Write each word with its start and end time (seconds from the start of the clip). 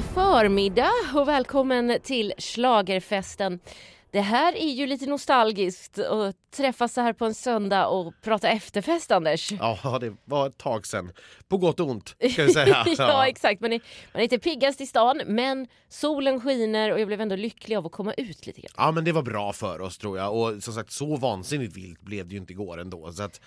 förmiddag 0.00 0.90
och 1.14 1.28
välkommen 1.28 1.98
till 2.02 2.32
Slagerfesten. 2.38 3.60
Det 4.10 4.20
här 4.20 4.56
är 4.56 4.72
ju 4.72 4.86
lite 4.86 5.06
nostalgiskt 5.06 5.98
att 5.98 6.36
träffas 6.56 6.94
så 6.94 7.00
här 7.00 7.12
på 7.12 7.24
en 7.24 7.34
söndag 7.34 7.86
och 7.86 8.14
prata 8.22 8.48
efterfest 8.48 9.10
Anders. 9.10 9.52
Ja, 9.52 9.98
det 10.00 10.16
var 10.24 10.46
ett 10.46 10.58
tag 10.58 10.86
sen. 10.86 11.12
På 11.48 11.56
gott 11.56 11.80
och 11.80 11.90
ont 11.90 12.08
ska 12.08 12.44
vi 12.44 12.52
säga. 12.52 12.84
ja 12.98 13.26
exakt, 13.26 13.60
man 13.60 13.72
är, 13.72 13.80
man 14.12 14.20
är 14.20 14.22
inte 14.22 14.38
piggast 14.38 14.80
i 14.80 14.86
stan 14.86 15.22
men 15.26 15.66
solen 15.88 16.40
skiner 16.40 16.92
och 16.92 17.00
jag 17.00 17.06
blev 17.06 17.20
ändå 17.20 17.36
lycklig 17.36 17.76
av 17.76 17.86
att 17.86 17.92
komma 17.92 18.12
ut 18.12 18.46
lite 18.46 18.60
grann. 18.60 18.72
Ja 18.76 18.92
men 18.92 19.04
det 19.04 19.12
var 19.12 19.22
bra 19.22 19.52
för 19.52 19.80
oss 19.80 19.98
tror 19.98 20.18
jag 20.18 20.34
och 20.34 20.62
som 20.62 20.74
sagt 20.74 20.92
så 20.92 21.16
vansinnigt 21.16 21.76
vilt 21.76 22.00
blev 22.00 22.28
det 22.28 22.32
ju 22.32 22.40
inte 22.40 22.52
igår 22.52 22.80
ändå. 22.80 23.12
Så 23.12 23.22
att 23.22 23.40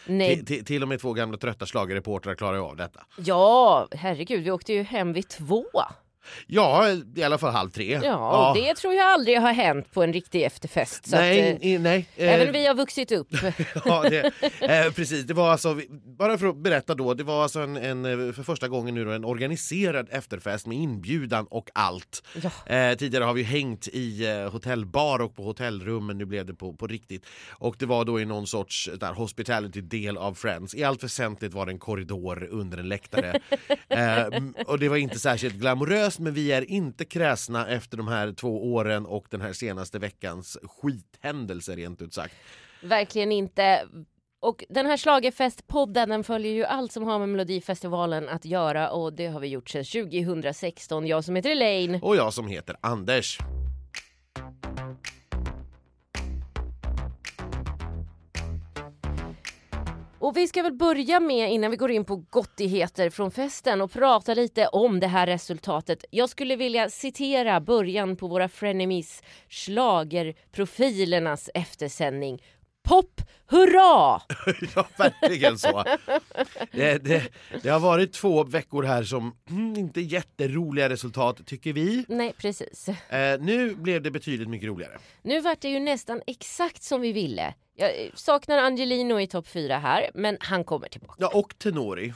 till 0.66 0.82
och 0.82 0.88
med 0.88 1.02
två 1.02 1.14
gamla 1.14 1.38
trötta 1.38 1.66
schlagerreportrar 1.66 2.36
klarar 2.36 2.70
av 2.70 2.76
detta. 2.76 3.06
Ja, 3.18 3.88
herregud 3.92 4.44
vi 4.44 4.52
åkte 4.52 4.74
ju 4.74 4.84
hem 4.84 5.14
vid 5.14 5.28
två. 5.28 5.66
Ja, 6.48 6.88
i 7.16 7.24
alla 7.24 7.38
fall 7.38 7.54
halv 7.54 7.70
tre. 7.70 7.94
Ja, 7.94 8.02
ja. 8.04 8.54
det 8.56 8.76
tror 8.76 8.94
jag 8.94 9.06
aldrig 9.06 9.40
har 9.42 9.54
hänt 9.54 9.92
på 9.92 10.04
en 10.04 10.14
riktig 10.14 10.44
efterfest. 10.44 11.08
nej, 11.12 11.56
att, 11.56 11.66
eh, 11.66 11.82
nej. 11.82 12.06
Även 12.16 12.48
eh, 12.48 12.54
vi 12.54 12.68
har 12.68 12.76
vuxit 12.76 13.12
upp. 13.12 13.28
ja, 13.86 14.04
det, 14.10 14.32
eh, 14.62 14.92
precis. 14.94 15.24
Det 15.24 15.34
var 15.34 15.52
alltså, 15.52 15.82
bara 16.18 16.38
för 16.38 16.48
att 16.48 16.58
berätta 16.58 16.96
då, 16.96 17.14
det 17.14 17.24
var 17.24 17.44
alltså 17.44 17.60
en, 17.60 17.78
en 17.78 18.06
eh, 18.06 18.34
för 18.34 18.44
första 18.44 18.68
gången 18.68 18.96
nu 18.96 19.06
då, 19.06 19.12
en 19.12 19.26
organiserad 19.26 20.08
efterfest 20.12 20.68
med 20.68 20.78
inbjudan 20.78 21.48
och 21.50 21.70
allt. 21.74 22.24
Ja. 22.42 22.74
Eh, 22.76 22.98
tidigare 22.98 23.24
har 23.24 23.34
vi 23.34 23.44
hängt 23.44 23.88
i 23.88 24.26
hotellbar 24.52 25.20
och 25.20 25.36
på 25.36 25.44
hotellrum, 25.44 26.06
men 26.06 26.18
nu 26.18 26.26
blev 26.26 26.46
det 26.46 26.54
på, 26.54 26.74
på 26.74 26.88
riktigt. 26.88 27.26
Och 27.52 27.76
det 27.80 27.86
var 27.86 28.06
då 28.06 28.20
i 28.20 28.26
någon 28.26 28.48
sorts 28.48 28.90
där, 29.00 29.14
hospitality-del 29.14 30.18
av 30.18 30.34
Friends. 30.34 30.76
I 30.76 30.84
allt 30.84 31.04
väsentligt 31.04 31.54
var 31.54 31.66
det 31.66 31.72
en 31.72 31.80
korridor 31.80 32.48
under 32.52 32.78
en 32.78 32.90
läktare. 32.90 33.40
och 34.68 34.80
det 34.80 34.90
var 34.90 34.98
inte 34.98 35.20
särskilt 35.20 35.56
glamoröst 35.56 36.15
seriöst 36.16 36.20
men 36.20 36.34
vi 36.34 36.52
är 36.52 36.72
inte 36.72 37.06
kräsna 37.06 37.68
efter 37.68 37.98
de 37.98 38.08
här 38.08 38.34
två 38.34 38.74
åren 38.74 39.06
och 39.06 39.28
den 39.30 39.42
här 39.42 39.54
senaste 39.54 40.00
veckans 40.00 40.58
skithändelser 40.64 41.76
rent 41.76 42.02
ut 42.02 42.14
sagt. 42.14 42.36
Verkligen 42.84 43.32
inte. 43.32 43.88
Och 44.42 44.64
den 44.70 44.86
här 44.86 44.98
Schlagerfest-podden 44.98 46.10
den 46.10 46.24
följer 46.24 46.54
ju 46.54 46.66
allt 46.66 46.92
som 46.92 47.04
har 47.04 47.20
med 47.20 47.30
Melodifestivalen 47.30 48.30
att 48.30 48.46
göra 48.46 48.90
och 48.90 49.14
det 49.14 49.28
har 49.28 49.40
vi 49.40 49.48
gjort 49.48 49.70
sedan 49.70 49.84
2016. 49.84 51.08
Jag 51.08 51.24
som 51.24 51.36
heter 51.36 51.52
Elaine. 51.52 52.00
Och 52.02 52.16
jag 52.16 52.34
som 52.34 52.48
heter 52.48 52.76
Anders. 52.82 53.40
Och 60.26 60.38
vi 60.38 60.48
ska 60.48 60.64
väl 60.64 60.74
börja 60.74 61.20
med 61.20 61.52
innan 61.52 61.72
vi 61.72 61.78
går 61.78 61.92
in 61.92 62.06
på 62.06 62.16
gottigheter 62.16 63.10
från 63.10 63.32
festen 63.32 63.82
och 63.82 63.92
prata 63.92 64.34
lite 64.34 64.68
om 64.68 65.00
det 65.00 65.08
här 65.08 65.28
resultatet. 65.28 66.06
Jag 66.10 66.30
skulle 66.30 66.56
vilja 66.56 66.90
citera 66.90 67.62
början 67.62 68.16
på 68.16 68.28
våra 68.28 68.50
frenemies 68.50 69.24
slagerprofilernas 69.50 71.50
eftersändning. 71.54 72.42
Pop, 72.86 73.22
hurra! 73.48 74.22
ja, 74.76 74.88
verkligen 74.98 75.58
så. 75.58 75.84
Det, 76.72 76.98
det, 76.98 77.30
det, 77.62 77.70
har 77.70 77.80
varit 77.80 78.14
två 78.14 78.44
veckor 78.44 78.84
här 78.84 79.04
som 79.04 79.36
mm, 79.50 79.76
inte 79.76 80.02
jätteroliga 80.02 80.90
resultat 80.90 81.46
tycker 81.46 81.74
vi. 81.74 82.06
Nej, 82.08 82.34
precis. 82.38 82.90
Eh, 82.90 83.40
nu 83.40 83.76
blev 83.76 84.02
det 84.02 84.12
betydligt 84.12 84.50
mycket 84.50 84.68
roligare. 84.68 84.98
Nu 85.22 85.42
vart 85.42 85.62
det 85.62 85.70
ju 85.70 85.80
nästan 85.80 86.22
exakt 86.28 86.84
som 86.84 87.02
vi 87.02 87.12
ville. 87.12 87.54
Jag 87.76 87.92
saknar 88.14 88.58
Angelino 88.58 89.20
i 89.20 89.28
topp 89.28 89.48
fyra 89.48 89.78
här, 89.78 90.10
men 90.14 90.38
han 90.40 90.64
kommer 90.64 90.88
tillbaka. 90.88 91.16
Ja, 91.20 91.32
och 91.34 91.58
Tenori. 91.58 92.14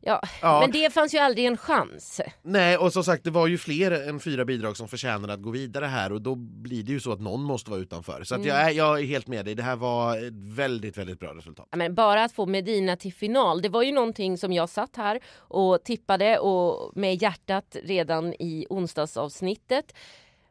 Ja, 0.00 0.20
ja, 0.42 0.60
men 0.60 0.70
det 0.70 0.92
fanns 0.92 1.14
ju 1.14 1.18
aldrig 1.18 1.46
en 1.46 1.56
chans. 1.56 2.20
Nej, 2.42 2.76
och 2.76 2.92
som 2.92 3.04
sagt 3.04 3.24
det 3.24 3.30
var 3.30 3.46
ju 3.46 3.58
fler 3.58 4.08
än 4.08 4.20
fyra 4.20 4.44
bidrag 4.44 4.76
som 4.76 4.88
förtjänade 4.88 5.32
att 5.32 5.42
gå 5.42 5.50
vidare 5.50 5.86
här 5.86 6.12
och 6.12 6.22
då 6.22 6.34
blir 6.34 6.82
det 6.82 6.92
ju 6.92 7.00
så 7.00 7.12
att 7.12 7.20
någon 7.20 7.42
måste 7.42 7.70
vara 7.70 7.80
utanför. 7.80 8.24
Så 8.24 8.34
mm. 8.34 8.46
jag, 8.46 8.60
är, 8.60 8.70
jag 8.70 9.00
är 9.00 9.04
helt 9.04 9.26
med 9.26 9.44
dig, 9.44 9.54
det 9.54 9.62
här 9.62 9.76
var 9.76 10.16
ett 10.16 10.32
väldigt, 10.34 10.98
väldigt 10.98 11.20
bra 11.20 11.34
resultat. 11.34 11.68
Ja, 11.70 11.76
men 11.76 11.94
bara 11.94 12.24
att 12.24 12.32
få 12.32 12.46
Medina 12.46 12.96
till 12.96 13.12
final, 13.12 13.62
det 13.62 13.68
var 13.68 13.82
ju 13.82 13.92
någonting 13.92 14.38
som 14.38 14.52
jag 14.52 14.68
satt 14.68 14.96
här 14.96 15.20
och 15.36 15.84
tippade 15.84 16.38
och 16.38 16.96
med 16.96 17.22
hjärtat 17.22 17.76
redan 17.84 18.34
i 18.34 18.66
onsdagsavsnittet. 18.70 19.94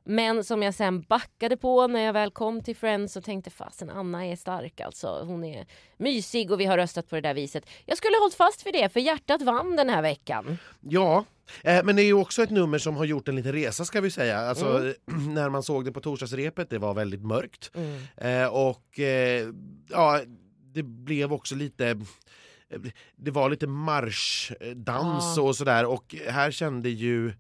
Men 0.04 0.44
som 0.44 0.64
jag 0.64 0.74
sen 0.74 1.02
backade 1.02 1.58
på 1.58 1.88
när 1.88 2.02
jag 2.02 2.14
väl 2.14 2.32
kom 2.32 2.64
till 2.64 2.76
Friends 2.76 3.16
och 3.16 3.24
tänkte 3.24 3.50
fasen 3.50 3.90
Anna 3.90 4.26
är 4.26 4.36
stark 4.36 4.80
alltså. 4.80 5.24
Hon 5.26 5.44
är 5.44 5.66
mysig 5.98 6.52
och 6.52 6.60
vi 6.60 6.66
har 6.66 6.78
röstat 6.78 7.10
på 7.10 7.16
det 7.16 7.22
där 7.22 7.34
viset. 7.34 7.70
Jag 7.86 7.98
skulle 7.98 8.18
hållit 8.18 8.36
fast 8.36 8.66
vid 8.66 8.74
det 8.74 8.90
för 8.90 9.00
hjärtat 9.00 9.42
vann 9.42 9.76
den 9.76 9.90
här 9.90 10.02
veckan. 10.02 10.58
Ja, 10.80 11.26
eh, 11.64 11.84
men 11.84 11.96
det 11.96 12.02
är 12.02 12.06
ju 12.06 12.14
också 12.14 12.44
ett 12.44 12.50
nummer 12.50 12.78
som 12.78 12.96
har 12.96 13.06
gjort 13.06 13.28
en 13.28 13.36
liten 13.36 13.54
resa 13.54 13.86
ska 13.86 14.02
vi 14.02 14.12
säga. 14.12 14.40
Alltså, 14.40 14.78
mm. 14.78 14.94
När 15.34 15.50
man 15.50 15.64
såg 15.64 15.86
det 15.86 15.92
på 15.92 16.02
torsdagsrepet, 16.02 16.70
det 16.70 16.78
var 16.78 16.94
väldigt 16.94 17.24
mörkt. 17.24 17.72
Mm. 17.76 18.02
Eh, 18.18 18.48
och 18.48 19.00
eh, 19.00 19.48
ja, 19.90 20.22
det 20.74 20.84
blev 20.84 21.34
också 21.34 21.56
lite 21.56 21.88
eh, 22.70 22.80
det 23.16 23.32
var 23.32 23.50
lite 23.50 23.68
marschdans 23.68 25.38
ah. 25.38 25.42
och 25.42 25.56
sådär 25.56 25.86
och 25.86 26.16
här 26.28 26.52
kände 26.52 26.90
ju 26.90 27.34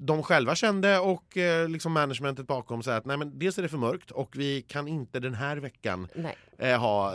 de 0.00 0.22
själva 0.22 0.54
kände 0.54 0.98
och 0.98 1.36
eh, 1.36 1.68
liksom 1.68 1.92
managementet 1.92 2.46
bakom 2.46 2.82
sa 2.82 2.94
att 2.94 3.04
nej 3.04 3.16
men 3.16 3.38
dels 3.38 3.58
är 3.58 3.62
det 3.62 3.68
för 3.68 3.78
mörkt 3.78 4.10
och 4.10 4.36
vi 4.36 4.62
kan 4.62 4.88
inte 4.88 5.20
den 5.20 5.34
här 5.34 5.56
veckan 5.56 6.08
eh, 6.58 6.80
ha 6.80 7.14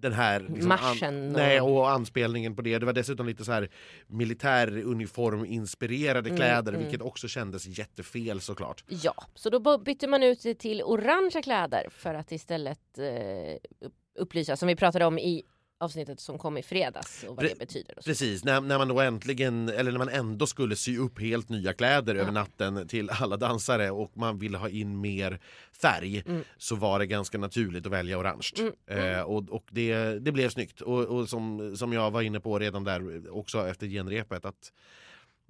den 0.00 0.12
här 0.12 0.40
liksom, 0.40 0.68
Marschen 0.68 1.26
an, 1.26 1.32
nej, 1.32 1.60
och 1.60 1.90
anspelningen 1.90 2.56
på 2.56 2.62
det. 2.62 2.78
Det 2.78 2.86
var 2.86 2.92
dessutom 2.92 3.26
lite 3.26 3.44
så 3.44 3.52
här 3.52 3.68
militäruniform 4.06 5.44
inspirerade 5.44 6.28
mm, 6.28 6.36
kläder 6.36 6.72
mm. 6.72 6.84
vilket 6.84 7.02
också 7.02 7.28
kändes 7.28 7.66
jättefel 7.78 8.40
såklart. 8.40 8.84
Ja, 8.88 9.14
så 9.34 9.50
då 9.50 9.78
bytte 9.78 10.06
man 10.06 10.22
ut 10.22 10.42
det 10.42 10.54
till 10.54 10.82
orangea 10.82 11.42
kläder 11.42 11.88
för 11.90 12.14
att 12.14 12.32
istället 12.32 12.98
eh, 12.98 13.86
upplysa 14.18 14.56
som 14.56 14.68
vi 14.68 14.76
pratade 14.76 15.04
om 15.04 15.18
i 15.18 15.42
avsnittet 15.80 16.20
som 16.20 16.38
kom 16.38 16.58
i 16.58 16.62
fredags 16.62 17.22
och 17.22 17.28
vad 17.28 17.38
Pre 17.38 17.48
det 17.48 17.58
betyder. 17.58 17.94
Precis, 18.04 18.44
när, 18.44 18.60
när 18.60 18.78
man 18.78 18.88
då 18.88 19.00
äntligen, 19.00 19.68
eller 19.68 19.90
när 19.92 19.98
man 19.98 20.08
ändå 20.08 20.46
skulle 20.46 20.76
sy 20.76 20.98
upp 20.98 21.20
helt 21.20 21.48
nya 21.48 21.72
kläder 21.72 22.14
ja. 22.14 22.20
över 22.20 22.32
natten 22.32 22.88
till 22.88 23.10
alla 23.10 23.36
dansare 23.36 23.90
och 23.90 24.16
man 24.16 24.38
ville 24.38 24.58
ha 24.58 24.68
in 24.68 25.00
mer 25.00 25.40
färg 25.82 26.22
mm. 26.26 26.44
så 26.58 26.76
var 26.76 26.98
det 26.98 27.06
ganska 27.06 27.38
naturligt 27.38 27.86
att 27.86 27.92
välja 27.92 28.18
orange. 28.18 28.50
Mm. 28.58 28.72
mm. 28.86 29.14
Eh, 29.14 29.22
och 29.22 29.50
och 29.50 29.64
det, 29.70 30.18
det 30.18 30.32
blev 30.32 30.48
snyggt 30.48 30.80
och, 30.80 31.04
och 31.04 31.28
som, 31.28 31.76
som 31.76 31.92
jag 31.92 32.10
var 32.10 32.22
inne 32.22 32.40
på 32.40 32.58
redan 32.58 32.84
där 32.84 33.30
också 33.30 33.68
efter 33.68 33.86
genrepet 33.86 34.44
att 34.44 34.72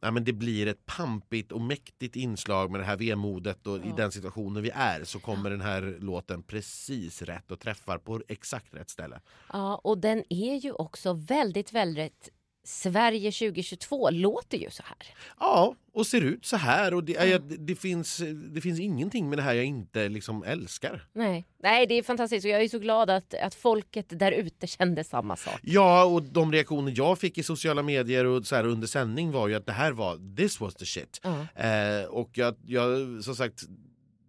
ja, 0.03 0.11
men 0.11 0.25
det 0.25 0.33
blir 0.33 0.67
ett 0.67 0.87
pampigt 0.87 1.53
och 1.53 1.61
mäktigt 1.61 2.17
inslag 2.17 2.71
med 2.71 2.81
det 2.81 2.85
här 2.85 2.97
vemodet 2.97 3.67
och 3.67 3.79
ja. 3.79 3.85
i 3.85 3.93
den 3.97 4.13
situationen 4.13 4.63
vi 4.63 4.71
är 4.75 5.05
så 5.05 5.21
kommer 5.21 5.51
den 5.51 5.61
här 5.61 5.97
låten 6.01 6.43
precis 6.43 7.23
rätt 7.23 7.51
och 7.51 7.61
träffar 7.61 7.99
på 7.99 8.21
exakt 8.29 8.75
rätt 8.75 8.91
ställe. 8.91 9.21
Ja, 9.53 9.81
och 9.85 9.99
den 9.99 10.25
är 10.29 10.55
ju 10.55 10.73
också 10.73 11.13
väldigt, 11.13 11.73
väldigt 11.73 12.29
Sverige 12.65 13.33
2022 13.33 14.11
låter 14.11 14.59
ju 14.59 14.71
så 14.71 14.83
här. 14.83 15.07
Ja, 15.39 15.75
och 15.93 16.07
ser 16.07 16.21
ut 16.21 16.47
så 16.47 16.57
här. 16.57 16.95
Och 16.95 17.05
det, 17.05 17.17
mm. 17.17 17.49
det, 17.49 17.57
det, 17.57 17.75
finns, 17.75 18.23
det 18.55 18.61
finns 18.61 18.81
ingenting 18.81 19.29
med 19.29 19.39
det 19.39 19.43
här 19.43 19.55
jag 19.55 19.65
inte 19.65 20.09
liksom 20.09 20.43
älskar. 20.43 21.07
Nej, 21.13 21.47
Nej 21.63 21.87
det 21.87 21.95
är 21.95 22.03
fantastiskt 22.03 22.45
och 22.45 22.51
jag 22.51 22.63
är 22.63 22.69
så 22.69 22.79
glad 22.79 23.11
att, 23.11 23.35
att 23.35 23.55
folket 23.55 24.07
där 24.09 24.33
ute 24.33 24.67
kände 24.67 25.05
samma 25.05 25.37
sak. 25.37 25.61
Ja, 25.63 26.05
och 26.05 26.23
de 26.23 26.53
reaktioner 26.53 26.93
jag 26.97 27.19
fick 27.19 27.39
i 27.39 27.43
sociala 27.43 27.83
medier 27.83 28.25
och 28.25 28.47
så 28.47 28.57
här 28.57 28.67
under 28.67 28.87
sändning 28.87 29.31
var 29.31 29.49
ju 29.49 29.55
att 29.55 29.67
det 29.67 29.73
här 29.73 29.93
var 29.93 30.37
this 30.37 30.61
was 30.61 30.75
the 30.75 30.87
shit. 30.87 31.21
Mm. 31.25 31.41
Eh, 31.55 32.05
och 32.09 32.31
jag, 32.33 32.55
jag, 32.67 33.25
som 33.25 33.37
sagt 33.37 33.63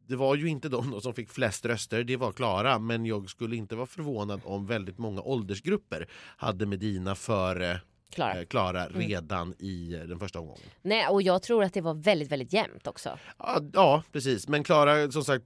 det 0.07 0.15
var 0.15 0.35
ju 0.35 0.47
inte 0.47 0.69
de 0.69 1.01
som 1.01 1.13
fick 1.13 1.29
flest 1.29 1.65
röster, 1.65 2.03
det 2.03 2.17
var 2.17 2.31
Klara 2.31 2.79
men 2.79 3.05
jag 3.05 3.29
skulle 3.29 3.55
inte 3.55 3.75
vara 3.75 3.85
förvånad 3.85 4.41
om 4.43 4.65
väldigt 4.65 4.97
många 4.97 5.21
åldersgrupper 5.21 6.07
hade 6.37 6.65
Medina 6.65 7.15
före 7.15 7.81
Klara, 8.11 8.39
eh, 8.39 8.45
Klara 8.45 8.85
mm. 8.85 9.01
redan 9.01 9.41
mm. 9.41 9.55
i 9.59 9.93
eh, 9.93 10.01
den 10.01 10.19
första 10.19 10.39
omgången. 10.39 10.61
Nej, 10.81 11.07
och 11.07 11.21
jag 11.21 11.41
tror 11.41 11.63
att 11.63 11.73
det 11.73 11.81
var 11.81 11.93
väldigt, 11.93 12.31
väldigt 12.31 12.53
jämnt 12.53 12.87
också. 12.87 13.17
Ja, 13.37 13.61
ja 13.73 14.03
precis. 14.11 14.47
Men 14.47 14.63
Klara, 14.63 15.11
som 15.11 15.23
sagt, 15.23 15.45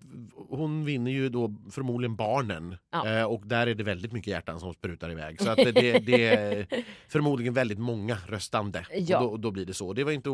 hon 0.49 0.85
vinner 0.85 1.11
ju 1.11 1.29
då 1.29 1.55
förmodligen 1.71 2.15
barnen. 2.15 2.77
Ja. 2.91 3.09
Eh, 3.09 3.23
och 3.23 3.41
där 3.45 3.67
är 3.67 3.75
det 3.75 3.83
väldigt 3.83 4.11
mycket 4.11 4.27
hjärtan 4.27 4.59
som 4.59 4.73
sprutar 4.73 5.11
iväg. 5.11 5.41
Så 5.41 5.49
att 5.49 5.57
det, 5.75 5.99
det, 6.05 6.25
är 6.25 6.67
förmodligen 7.07 7.53
väldigt 7.53 7.79
många 7.79 8.17
röstande. 8.27 8.85
Ja. 8.91 9.19
Och 9.19 9.31
då, 9.31 9.37
då, 9.37 9.51
blir 9.51 9.65
det 9.65 9.73
så. 9.73 9.93
Det 9.93 10.03
var 10.03 10.11
inte 10.11 10.29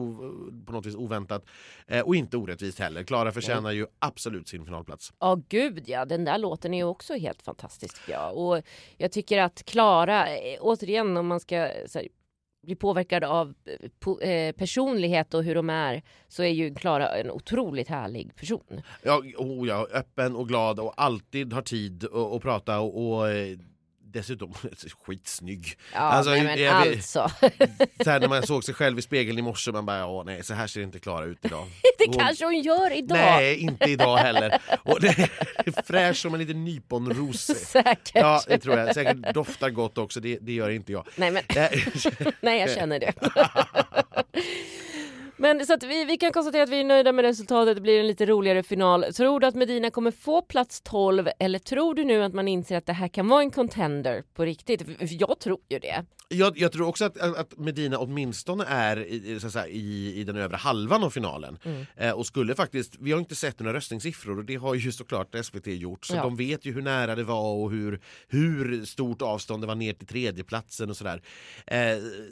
på 0.65 0.71
något 0.71 0.85
vis 0.85 0.95
oväntat. 0.95 1.45
Eh, 1.87 2.01
och 2.01 2.15
inte 2.15 2.37
orättvist 2.37 2.79
heller. 2.79 3.03
Klara 3.03 3.31
förtjänar 3.31 3.61
Nej. 3.61 3.75
ju 3.75 3.85
absolut 3.99 4.47
sin 4.47 4.65
finalplats. 4.65 5.13
Ja, 5.19 5.41
gud 5.49 5.83
ja. 5.87 6.05
Den 6.05 6.25
där 6.25 6.37
låten 6.37 6.73
är 6.73 6.77
ju 6.77 6.83
också 6.83 7.13
helt 7.13 7.41
fantastisk. 7.41 7.97
Ja. 8.07 8.29
Och 8.29 8.63
jag 8.97 9.11
tycker 9.11 9.41
att 9.41 9.63
Klara, 9.65 10.27
eh, 10.27 10.57
återigen 10.59 11.17
om 11.17 11.27
man 11.27 11.39
ska 11.39 11.55
här, 11.55 12.07
blir 12.61 12.75
påverkad 12.75 13.23
av 13.23 13.53
eh, 14.21 14.29
eh, 14.29 14.55
personlighet 14.55 15.33
och 15.33 15.43
hur 15.43 15.55
de 15.55 15.69
är 15.69 16.01
så 16.27 16.43
är 16.43 16.47
ju 16.47 16.75
Klara 16.75 17.07
en 17.07 17.31
otroligt 17.31 17.87
härlig 17.87 18.35
person. 18.35 18.81
Ja, 19.03 19.21
oh 19.37 19.67
ja, 19.67 19.87
öppen 19.93 20.35
och 20.35 20.47
glad 20.47 20.79
och 20.79 20.93
alltid 20.97 21.53
har 21.53 21.61
tid 21.61 22.05
att 22.05 22.41
prata 22.41 22.79
och, 22.79 23.07
och 23.07 23.29
eh, 23.29 23.57
dessutom 24.13 24.53
skitsnygg. 25.05 25.77
Ja, 25.93 25.99
alltså, 25.99 26.31
nej, 26.31 26.43
men 26.43 26.61
jag, 26.61 26.87
alltså. 26.87 27.31
Så 28.03 28.09
här, 28.09 28.19
när 28.19 28.27
man 28.27 28.43
såg 28.43 28.63
sig 28.63 28.73
själv 28.73 28.99
i 28.99 29.01
spegeln 29.01 29.39
i 29.39 29.41
morse, 29.41 29.71
man 29.71 29.85
bara 29.85 29.97
ja, 29.97 30.23
nej 30.25 30.43
så 30.43 30.53
här 30.53 30.67
ser 30.67 30.81
inte 30.81 30.99
Klara 30.99 31.25
ut 31.25 31.45
idag. 31.45 31.67
det 31.97 32.05
hon, 32.05 32.17
kanske 32.17 32.45
hon 32.45 32.61
gör 32.61 32.97
idag. 32.97 33.17
Nej, 33.17 33.57
inte 33.57 33.89
idag 33.89 34.17
heller. 34.17 34.61
Och 34.83 35.01
det 35.01 35.29
fräsch 35.85 36.17
som 36.17 36.33
en 36.33 36.39
liten 36.39 36.63
nyponros. 36.63 37.45
Säkert. 37.57 38.11
Ja, 38.13 38.41
det 38.47 38.57
tror 38.57 38.77
jag. 38.77 38.93
Säkert 38.95 39.33
doftar 39.33 39.69
gott 39.69 39.97
också, 39.97 40.19
det, 40.19 40.37
det 40.41 40.53
gör 40.53 40.69
inte 40.69 40.91
jag. 40.91 41.07
Nej, 41.15 41.31
men... 41.31 41.43
nej, 42.41 42.59
jag 42.59 42.71
känner 42.71 42.99
det. 42.99 43.13
Men 45.41 45.65
så 45.65 45.73
att 45.73 45.83
vi, 45.83 46.05
vi 46.05 46.17
kan 46.17 46.31
konstatera 46.31 46.63
att 46.63 46.69
vi 46.69 46.79
är 46.79 46.83
nöjda 46.83 47.11
med 47.11 47.25
resultatet. 47.25 47.75
Det 47.75 47.81
blir 47.81 47.99
en 47.99 48.07
lite 48.07 48.25
roligare 48.25 48.63
final. 48.63 49.03
Tror 49.03 49.39
du 49.39 49.47
att 49.47 49.55
Medina 49.55 49.91
kommer 49.91 50.11
få 50.11 50.41
plats 50.41 50.81
12 50.81 51.29
eller 51.39 51.59
tror 51.59 51.95
du 51.95 52.03
nu 52.03 52.23
att 52.23 52.33
man 52.33 52.47
inser 52.47 52.77
att 52.77 52.85
det 52.85 52.93
här 52.93 53.07
kan 53.07 53.27
vara 53.27 53.41
en 53.41 53.51
contender 53.51 54.23
på 54.33 54.45
riktigt? 54.45 54.81
Jag 54.99 55.39
tror 55.39 55.59
ju 55.69 55.79
det. 55.79 56.05
Jag, 56.33 56.57
jag 56.57 56.71
tror 56.71 56.87
också 56.87 57.05
att, 57.05 57.17
att, 57.17 57.57
Medina 57.57 57.97
åtminstone 57.97 58.63
är 58.67 58.97
i, 58.97 59.39
så 59.39 59.51
säga, 59.51 59.67
i, 59.67 60.19
i 60.19 60.23
den 60.23 60.37
övre 60.37 60.57
halvan 60.57 61.03
av 61.03 61.09
finalen. 61.09 61.57
Mm. 61.63 61.85
Eh, 61.95 62.11
och 62.11 62.25
skulle 62.25 62.55
faktiskt, 62.55 62.95
vi 62.99 63.11
har 63.11 63.19
inte 63.19 63.35
sett 63.35 63.59
några 63.59 63.73
röstningssiffror 63.73 64.37
och 64.37 64.45
det 64.45 64.55
har 64.55 64.75
ju 64.75 64.91
såklart 64.91 65.35
SVT 65.45 65.67
gjort. 65.67 66.05
Så 66.05 66.15
ja. 66.15 66.23
de 66.23 66.35
vet 66.35 66.65
ju 66.65 66.73
hur 66.73 66.81
nära 66.81 67.15
det 67.15 67.23
var 67.23 67.53
och 67.53 67.71
hur, 67.71 68.01
hur 68.27 68.85
stort 68.85 69.21
avstånd 69.21 69.63
det 69.63 69.67
var 69.67 69.75
ner 69.75 69.93
till 69.93 70.07
tredjeplatsen 70.07 70.89
och 70.89 70.97
sådär. 70.97 71.21
Eh, 71.67 71.79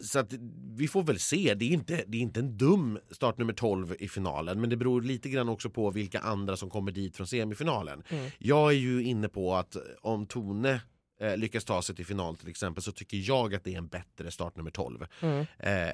så 0.03 0.19
att 0.19 0.33
vi 0.75 0.87
får 0.87 1.03
väl 1.03 1.19
se. 1.19 1.53
Det 1.53 1.65
är 1.65 1.73
inte, 1.73 2.03
det 2.07 2.17
är 2.17 2.21
inte 2.21 2.39
en 2.39 2.57
dum 2.57 2.98
startnummer 3.11 3.53
12 3.53 3.95
i 3.99 4.07
finalen 4.07 4.61
men 4.61 4.69
det 4.69 4.77
beror 4.77 5.01
lite 5.01 5.29
grann 5.29 5.49
också 5.49 5.69
på 5.69 5.91
vilka 5.91 6.19
andra 6.19 6.57
som 6.57 6.69
kommer 6.69 6.91
dit 6.91 7.17
från 7.17 7.27
semifinalen. 7.27 8.03
Mm. 8.09 8.31
Jag 8.37 8.69
är 8.71 8.77
ju 8.77 9.03
inne 9.03 9.29
på 9.29 9.55
att 9.55 9.77
om 10.01 10.25
Tone 10.25 10.81
eh, 11.21 11.37
lyckas 11.37 11.65
ta 11.65 11.81
sig 11.81 11.95
till 11.95 12.05
final 12.05 12.35
till 12.35 12.49
exempel 12.49 12.83
så 12.83 12.91
tycker 12.91 13.17
jag 13.17 13.55
att 13.55 13.63
det 13.63 13.73
är 13.73 13.77
en 13.77 13.87
bättre 13.87 14.31
startnummer 14.31 14.71
12. 14.71 15.05
Mm. 15.21 15.39
Eh, 15.39 15.93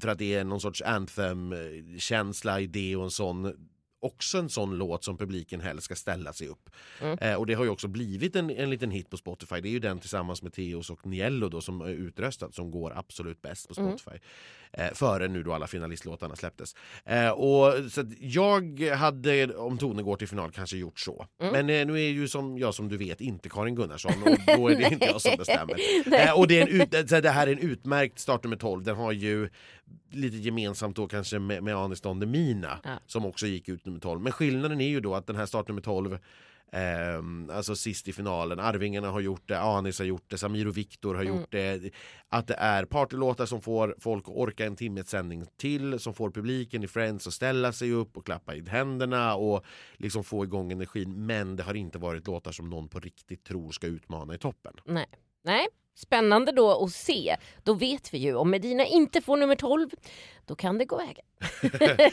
för 0.00 0.08
att 0.08 0.18
det 0.18 0.34
är 0.34 0.44
någon 0.44 0.60
sorts 0.60 0.82
anthem-känsla, 0.82 2.60
idé 2.60 2.96
och 2.96 3.04
en 3.04 3.10
sån 3.10 3.68
också 4.04 4.38
en 4.38 4.48
sån 4.48 4.78
låt 4.78 5.04
som 5.04 5.16
publiken 5.16 5.60
helst 5.60 5.84
ska 5.84 5.94
ställa 5.94 6.32
sig 6.32 6.48
upp. 6.48 6.70
Mm. 7.00 7.18
Eh, 7.18 7.34
och 7.34 7.46
det 7.46 7.54
har 7.54 7.64
ju 7.64 7.70
också 7.70 7.88
blivit 7.88 8.36
en, 8.36 8.50
en 8.50 8.70
liten 8.70 8.90
hit 8.90 9.10
på 9.10 9.16
Spotify. 9.16 9.60
Det 9.60 9.68
är 9.68 9.72
ju 9.72 9.78
den 9.78 9.98
tillsammans 9.98 10.42
med 10.42 10.52
Teos 10.52 10.90
och 10.90 11.06
Niello 11.06 11.48
då 11.48 11.60
som 11.60 11.80
är 11.80 11.88
utröstad 11.88 12.52
som 12.52 12.70
går 12.70 12.98
absolut 12.98 13.42
bäst 13.42 13.68
på 13.68 13.80
mm. 13.80 13.98
Spotify. 13.98 14.10
Mm. 14.10 14.22
Eh, 14.72 14.94
före 14.94 15.28
nu 15.28 15.42
då 15.42 15.52
alla 15.52 15.66
finalistlåtarna 15.66 16.36
släpptes. 16.36 16.74
Eh, 17.04 17.30
och 17.30 17.92
så 17.92 18.04
jag 18.20 18.80
hade, 18.80 19.54
om 19.54 19.78
Tone 19.78 20.02
går 20.02 20.16
till 20.16 20.28
final, 20.28 20.52
kanske 20.52 20.76
gjort 20.76 20.98
så. 20.98 21.26
Mm. 21.40 21.52
Men 21.52 21.70
eh, 21.80 21.86
nu 21.86 21.94
är 21.94 22.08
ju 22.08 22.28
som 22.28 22.58
jag 22.58 22.74
som 22.74 22.88
du 22.88 22.96
vet 22.96 23.20
inte 23.20 23.48
Karin 23.48 23.74
Gunnarsson 23.74 24.12
och 24.22 24.56
då 24.58 24.68
är 24.68 24.76
det 24.76 24.92
inte 24.92 25.06
jag 25.06 25.20
som 25.20 25.32
bestämmer. 25.38 25.74
Eh, 26.14 26.38
och 26.38 26.48
det, 26.48 26.60
är 26.60 26.62
en 26.62 26.68
ut, 26.68 26.90
det 27.22 27.30
här 27.30 27.46
är 27.46 27.52
en 27.52 27.58
utmärkt 27.58 28.18
startnummer 28.18 28.56
12. 28.56 28.82
Den 28.82 28.96
har 28.96 29.12
ju 29.12 29.48
lite 30.10 30.36
gemensamt 30.36 30.96
då 30.96 31.06
kanske 31.06 31.38
med, 31.38 31.62
med 31.62 31.76
Anis 31.76 32.00
Don 32.00 32.20
Demina 32.20 32.78
ja. 32.84 32.90
som 33.06 33.26
också 33.26 33.46
gick 33.46 33.68
ut 33.68 33.84
nummer 33.94 34.00
12. 34.00 34.20
Men 34.20 34.32
skillnaden 34.32 34.80
är 34.80 34.88
ju 34.88 35.00
då 35.00 35.14
att 35.14 35.26
den 35.26 35.36
här 35.36 35.46
startnummer 35.46 35.82
12 35.82 36.18
Eh, 36.74 37.56
alltså 37.56 37.76
sist 37.76 38.08
i 38.08 38.12
finalen. 38.12 38.60
Arvingarna 38.60 39.10
har 39.10 39.20
gjort 39.20 39.48
det, 39.48 39.60
Anis 39.60 39.98
har 39.98 40.06
gjort 40.06 40.24
det, 40.30 40.38
Samir 40.38 40.68
och 40.68 40.76
Viktor 40.76 41.14
har 41.14 41.22
mm. 41.22 41.36
gjort 41.36 41.52
det. 41.52 41.90
Att 42.28 42.46
det 42.46 42.54
är 42.54 42.84
partylåtar 42.84 43.46
som 43.46 43.60
får 43.60 43.94
folk 43.98 44.24
att 44.24 44.34
orka 44.34 44.66
en 44.66 44.76
timmes 44.76 45.08
sändning 45.08 45.44
till, 45.56 45.98
som 45.98 46.14
får 46.14 46.30
publiken 46.30 46.82
i 46.84 46.88
Friends 46.88 47.26
att 47.26 47.32
ställa 47.32 47.72
sig 47.72 47.92
upp 47.92 48.16
och 48.16 48.26
klappa 48.26 48.54
i 48.54 48.68
händerna 48.68 49.34
och 49.34 49.64
liksom 49.96 50.24
få 50.24 50.44
igång 50.44 50.72
energin. 50.72 51.26
Men 51.26 51.56
det 51.56 51.62
har 51.62 51.74
inte 51.74 51.98
varit 51.98 52.26
låtar 52.26 52.52
som 52.52 52.70
någon 52.70 52.88
på 52.88 53.00
riktigt 53.00 53.44
tror 53.44 53.72
ska 53.72 53.86
utmana 53.86 54.34
i 54.34 54.38
toppen. 54.38 54.72
Nej. 54.84 55.06
Nej, 55.44 55.66
Spännande 55.96 56.52
då 56.52 56.84
att 56.84 56.92
se. 56.92 57.36
Då 57.62 57.74
vet 57.74 58.14
vi 58.14 58.18
ju 58.18 58.34
om 58.34 58.50
Medina 58.50 58.86
inte 58.86 59.20
får 59.20 59.36
nummer 59.36 59.56
12, 59.56 59.90
då 60.46 60.54
kan 60.54 60.78
det 60.78 60.84
gå 60.84 60.96
vägen. 60.96 61.24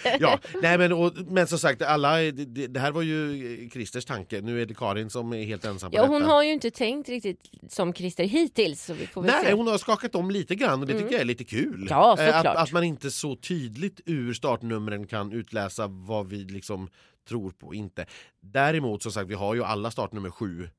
ja, 0.20 0.40
nej 0.62 0.78
men, 0.78 0.94
och, 0.94 1.14
men 1.28 1.48
som 1.48 1.60
sagt, 1.60 1.82
alla, 1.82 2.18
det, 2.18 2.68
det, 2.68 2.80
här 2.80 2.92
var 2.92 3.02
ju 3.02 3.70
Christers 3.74 4.06
tanke. 4.06 4.42
Nu 4.42 4.62
är 4.62 4.66
det 4.66 4.74
Karin 4.74 5.10
som 5.10 5.34
är 5.34 5.44
helt 5.44 5.66
ensam 5.66 5.92
på 5.92 5.98
ja, 5.98 6.02
detta. 6.02 6.14
Hon 6.14 6.24
har 6.24 6.44
ju 6.44 6.52
inte 6.52 6.72
tänkt 6.72 7.10
riktigt 7.10 7.52
som 7.70 7.94
Christer 7.94 8.24
hittills. 8.24 8.86
Så 8.86 8.94
vi 8.94 9.08
får 9.08 9.22
nej, 9.22 9.46
se. 9.46 9.54
hon 9.54 9.68
har 9.68 9.78
skakat 9.78 10.16
om 10.16 10.32
lite 10.32 10.56
grann 10.56 10.82
och 10.82 10.88
det 10.88 10.94
mm. 10.94 11.04
tycker 11.04 11.16
jag 11.16 11.22
är 11.22 11.26
lite 11.26 11.44
kul. 11.44 11.88
Ja, 11.90 12.18
eh, 12.20 12.40
att, 12.40 12.46
att 12.46 12.72
man 12.72 12.84
inte 12.84 13.12
så 13.12 13.36
tydligt 13.36 14.02
ur 14.06 14.34
startnumren 14.34 15.08
kan 15.08 15.32
utläsa 15.32 15.88
vad 15.88 16.28
vi 16.28 16.38
liksom 16.38 16.90
tror 17.28 17.52
på 17.52 17.74
inte. 17.74 18.06
Däremot 18.42 19.04
som 19.04 19.12
sagt, 19.12 19.30
vi 19.30 19.34
har 19.34 19.56
ju 19.56 19.64
alla 19.64 19.92
startnummer 19.92 20.30
sju, 20.30 20.70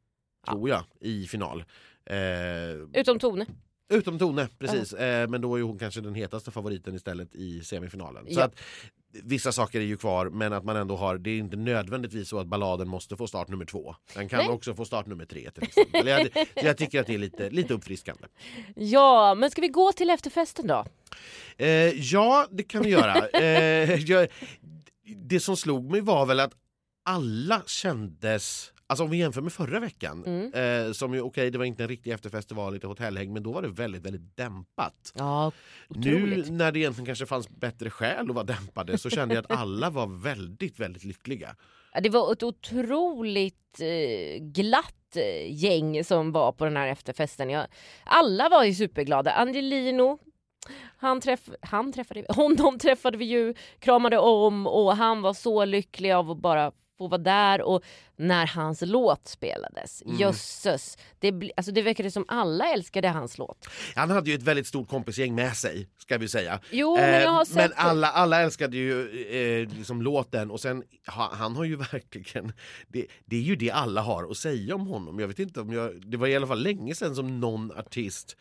ja. 0.47 0.53
tror 0.53 0.69
jag, 0.69 0.85
i 1.01 1.27
final. 1.27 1.65
Eh, 2.07 3.01
utom 3.01 3.19
Tone. 3.19 3.47
Utom 3.89 4.19
Tone, 4.19 4.49
precis. 4.59 4.93
Eh, 4.93 5.29
men 5.29 5.41
då 5.41 5.59
är 5.59 5.63
hon 5.63 5.79
kanske 5.79 6.01
den 6.01 6.15
hetaste 6.15 6.51
favoriten 6.51 6.95
istället 6.95 7.35
i 7.35 7.65
semifinalen. 7.65 8.25
Ja. 8.29 8.35
Så 8.35 8.41
att, 8.41 8.55
Vissa 9.25 9.53
saker 9.53 9.81
är 9.81 9.85
ju 9.85 9.97
kvar 9.97 10.27
men 10.29 10.53
att 10.53 10.65
man 10.65 10.77
ändå 10.77 10.97
har, 10.97 11.19
det 11.19 11.31
är 11.31 11.39
inte 11.39 11.57
nödvändigtvis 11.57 12.29
så 12.29 12.39
att 12.39 12.47
balladen 12.47 12.89
måste 12.89 13.17
få 13.17 13.27
start 13.27 13.49
nummer 13.49 13.65
två. 13.65 13.97
Den 14.15 14.29
kan 14.29 14.39
Nej. 14.39 14.49
också 14.49 14.75
få 14.75 14.85
start 14.85 15.07
nummer 15.07 15.25
tre 15.25 15.51
till 15.51 15.63
exempel. 15.63 16.07
jag, 16.07 16.47
jag 16.55 16.77
tycker 16.77 17.01
att 17.01 17.07
det 17.07 17.15
är 17.15 17.19
lite, 17.19 17.51
lite 17.51 17.75
uppfriskande. 17.75 18.23
Ja, 18.77 19.35
men 19.35 19.51
ska 19.51 19.61
vi 19.61 19.69
gå 19.69 19.93
till 19.93 20.11
efterfesten 20.11 20.67
då? 20.67 20.85
Eh, 21.57 21.69
ja, 22.13 22.47
det 22.51 22.63
kan 22.63 22.83
vi 22.83 22.89
göra. 22.89 23.29
eh, 23.29 23.95
jag, 23.95 24.29
det 25.17 25.41
som 25.41 25.57
slog 25.57 25.91
mig 25.91 26.01
var 26.01 26.27
väl 26.27 26.41
att 26.41 26.53
alla 27.05 27.63
kändes 27.67 28.72
Alltså 28.93 29.05
om 29.05 29.11
vi 29.11 29.17
jämför 29.17 29.41
med 29.41 29.53
förra 29.53 29.81
veckan, 29.81 30.25
mm. 30.27 30.87
eh, 30.87 30.93
som 30.93 31.15
ju 31.15 31.21
okej 31.21 31.29
okay, 31.29 31.51
det 31.51 31.59
var 31.59 31.65
inte 31.65 31.83
en 31.83 31.89
riktig 31.89 32.11
efterfest, 32.11 32.49
det 32.49 32.55
var 32.55 32.71
lite 32.71 32.87
hotellhäng, 32.87 33.33
men 33.33 33.43
då 33.43 33.53
var 33.53 33.63
det 33.63 33.69
väldigt, 33.69 34.07
väldigt 34.07 34.37
dämpat. 34.37 35.13
Ja, 35.15 35.53
nu 35.89 36.45
när 36.51 36.73
det 36.73 36.79
egentligen 36.79 37.07
kanske 37.07 37.27
fanns 37.27 37.49
bättre 37.49 37.91
skäl 37.91 38.31
att 38.31 38.35
vara 38.35 38.45
dämpade 38.45 38.99
så 38.99 39.11
kände 39.11 39.35
jag 39.35 39.45
att 39.45 39.51
alla 39.61 39.91
var 39.91 40.07
väldigt, 40.23 40.81
väldigt 40.81 41.05
lyckliga. 41.05 41.57
Ja, 41.93 42.01
det 42.01 42.09
var 42.09 42.33
ett 42.33 42.43
otroligt 42.43 43.81
eh, 43.81 44.43
glatt 44.43 45.17
eh, 45.17 45.55
gäng 45.65 46.05
som 46.05 46.33
var 46.33 46.53
på 46.53 46.65
den 46.65 46.77
här 46.77 46.89
efterfesten. 46.89 47.51
Jag, 47.51 47.67
alla 48.05 48.49
var 48.49 48.65
ju 48.65 48.75
superglada. 48.75 49.33
Angelino 49.33 50.19
han, 50.97 51.21
träff, 51.21 51.49
han 51.61 51.93
träffade, 51.93 52.25
honom 52.29 52.79
träffade 52.79 53.19
vi 53.19 53.25
ju, 53.25 53.55
kramade 53.79 54.19
om 54.19 54.67
och 54.67 54.97
han 54.97 55.23
var 55.23 55.35
så 55.35 55.65
lycklig 55.65 56.13
av 56.13 56.31
att 56.31 56.39
bara 56.39 56.73
få 56.99 57.09
vara 57.09 57.19
där 57.19 57.63
och 57.63 57.83
när 58.17 58.47
hans 58.47 58.83
låt 58.87 59.29
spelades. 59.29 60.03
Mm. 60.03 60.17
Jösses. 60.17 60.99
Det, 61.19 61.53
alltså 61.57 61.73
det 61.73 61.83
verkade 61.83 62.11
som 62.11 62.25
alla 62.29 62.73
älskade 62.73 63.09
hans 63.09 63.39
låt. 63.39 63.69
Han 63.95 64.11
hade 64.11 64.31
ju 64.31 64.37
ett 64.37 64.43
väldigt 64.43 64.67
stort 64.67 64.89
kompisgäng 64.89 65.35
med 65.35 65.57
sig 65.57 65.89
ska 65.99 66.19
vi 66.19 66.29
säga. 66.29 66.61
Jo, 66.71 66.97
men 66.97 67.23
jag 67.23 67.31
har 67.31 67.41
eh, 67.41 67.45
sett 67.45 67.57
Men 67.57 67.73
alla, 67.77 68.09
alla 68.09 68.41
älskade 68.41 68.77
ju 68.77 69.09
eh, 69.63 69.69
liksom 69.69 70.03
låten 70.03 70.51
och 70.51 70.61
sen 70.61 70.83
ha, 71.07 71.31
han 71.35 71.57
har 71.57 71.65
ju 71.65 71.77
verkligen 71.93 72.53
det, 72.89 73.07
det, 73.25 73.37
är 73.37 73.41
ju 73.43 73.57
det 73.57 73.71
alla 73.71 74.01
har 74.01 74.31
att 74.31 74.37
säga 74.37 74.75
om 74.75 74.87
honom. 74.87 75.19
Jag 75.19 75.29
vet 75.29 75.39
inte 75.39 75.61
om 75.61 75.73
jag, 75.73 76.11
det 76.11 76.17
var 76.17 76.27
i 76.27 76.37
alla 76.37 76.47
fall 76.47 76.63
länge 76.63 76.95
sedan 76.95 77.15
som 77.15 77.41
någon 77.41 77.73
artist 77.79 78.37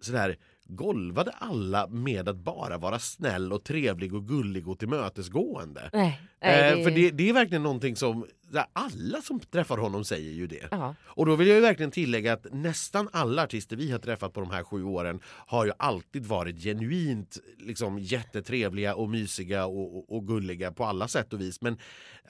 sådär 0.00 0.36
golvade 0.68 1.30
alla 1.30 1.86
med 1.86 2.28
att 2.28 2.36
bara 2.36 2.78
vara 2.78 2.98
snäll 2.98 3.52
och 3.52 3.64
trevlig 3.64 4.14
och 4.14 4.28
gullig 4.28 4.68
och 4.68 4.78
tillmötesgående. 4.78 5.90
Nej, 5.92 6.20
nej, 6.46 6.70
eh, 6.70 6.76
det... 6.76 6.84
För 6.84 6.90
det, 6.90 7.10
det, 7.10 7.28
är 7.28 7.32
verkligen 7.32 7.62
någonting 7.62 7.96
som 7.96 8.26
alla 8.72 9.22
som 9.22 9.40
träffar 9.40 9.78
honom 9.78 10.04
säger 10.04 10.32
ju 10.32 10.46
det. 10.46 10.72
Aha. 10.72 10.94
Och 11.04 11.26
då 11.26 11.36
vill 11.36 11.48
jag 11.48 11.60
verkligen 11.60 11.90
tillägga 11.90 12.32
att 12.32 12.46
nästan 12.52 13.08
alla 13.12 13.42
artister 13.42 13.76
vi 13.76 13.92
har 13.92 13.98
träffat 13.98 14.32
på 14.32 14.40
de 14.40 14.50
här 14.50 14.64
sju 14.64 14.84
åren 14.84 15.20
har 15.24 15.64
ju 15.64 15.72
alltid 15.78 16.26
varit 16.26 16.62
genuint 16.62 17.38
liksom, 17.58 17.98
jättetrevliga 17.98 18.94
och 18.94 19.08
mysiga 19.08 19.66
och, 19.66 19.96
och, 19.96 20.16
och 20.16 20.26
gulliga 20.26 20.72
på 20.72 20.84
alla 20.84 21.08
sätt 21.08 21.32
och 21.32 21.40
vis. 21.40 21.60
Men 21.60 21.78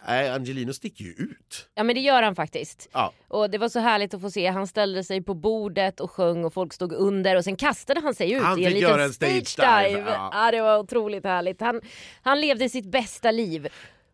äh, 0.09 0.35
Angelino 0.35 0.73
sticker 0.73 1.05
ju 1.05 1.11
ut. 1.11 1.69
Ja 1.75 1.85
men 1.85 1.95
det 1.95 2.01
gör 2.01 2.23
han 2.23 2.35
faktiskt. 2.35 2.89
Ja. 2.93 3.13
Och 3.29 3.51
det 3.51 3.59
var 3.59 3.69
så 3.69 3.81
härligt 3.81 4.15
att 4.15 4.21
få 4.21 4.31
se. 4.31 4.47
Han 4.47 4.67
ställde 4.67 5.05
sig 5.05 5.23
på 5.23 5.35
bordet 5.35 6.01
och 6.01 6.11
sjöng 6.11 6.45
och 6.45 6.55
folk 6.55 6.73
stod 6.73 6.93
under 6.93 7.37
och 7.37 7.45
sen 7.45 7.57
kastade 7.57 8.01
han 8.01 8.15
sig 8.15 8.33
ut 8.33 8.43
han 8.43 8.59
i 8.59 8.65
en 8.65 8.73
liten 8.73 9.01
en 9.01 9.13
stage 9.13 9.57
dive. 9.57 9.89
dive. 9.89 10.11
Ja. 10.11 10.31
ja. 10.33 10.51
det 10.51 10.61
var 10.61 10.79
otroligt 10.79 11.25
härligt. 11.25 11.61
Han, 11.61 11.81
han 12.23 12.41
levde 12.41 12.69
sitt 12.69 12.87
bästa 12.87 13.31
liv. 13.31 13.69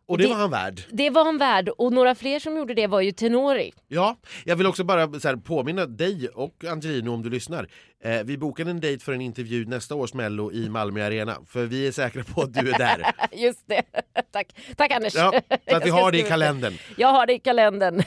Och 0.07 0.19
det, 0.19 0.25
det, 0.25 0.31
var 0.31 0.37
han 0.37 0.51
värd. 0.51 0.83
Det 0.91 1.11
var 1.11 1.25
han 1.25 1.39
värd 1.39 1.69
och 1.69 1.93
några 1.93 2.15
fler 2.15 2.39
som 2.39 2.57
gjorde 2.57 2.75
det 2.75 2.87
var 2.87 3.01
ju 3.01 3.13
Tenori. 3.13 3.73
Ja, 3.89 4.17
jag 4.45 4.57
vill 4.57 4.67
också 4.67 4.85
bara 4.85 5.21
så 5.21 5.29
här, 5.29 5.37
påminna 5.37 5.87
dig 5.87 6.29
och 6.29 6.65
Angelino 6.65 7.11
om 7.11 7.23
du 7.23 7.31
lyssnar. 7.31 7.69
Eh, 8.05 8.23
vi 8.25 8.39
bokade 8.39 8.71
en 8.71 8.81
dejt 8.81 9.05
för 9.05 9.13
en 9.13 9.21
intervju 9.21 9.67
nästa 9.67 9.95
års 9.95 10.15
mello 10.15 10.53
i 10.53 10.69
Malmö 10.69 11.07
Arena 11.07 11.37
för 11.47 11.67
vi 11.67 11.87
är 11.87 11.93
säkra 11.93 12.25
på 12.25 12.43
att 12.43 12.55
du 12.55 12.71
är 12.71 12.79
där. 12.79 13.13
Just 13.33 13.69
det, 13.69 13.83
tack. 14.33 14.57
Tack 14.77 14.91
Anders. 14.91 15.15
Ja, 15.15 15.41
så 15.69 15.77
att 15.77 15.87
vi 15.87 15.91
har 16.01 16.13
det 16.13 16.19
i 16.19 16.23
kalendern. 16.23 16.75
Jag 16.97 17.09
har 17.09 17.27
det 17.27 17.33
i 17.33 17.39
kalendern. 17.39 18.03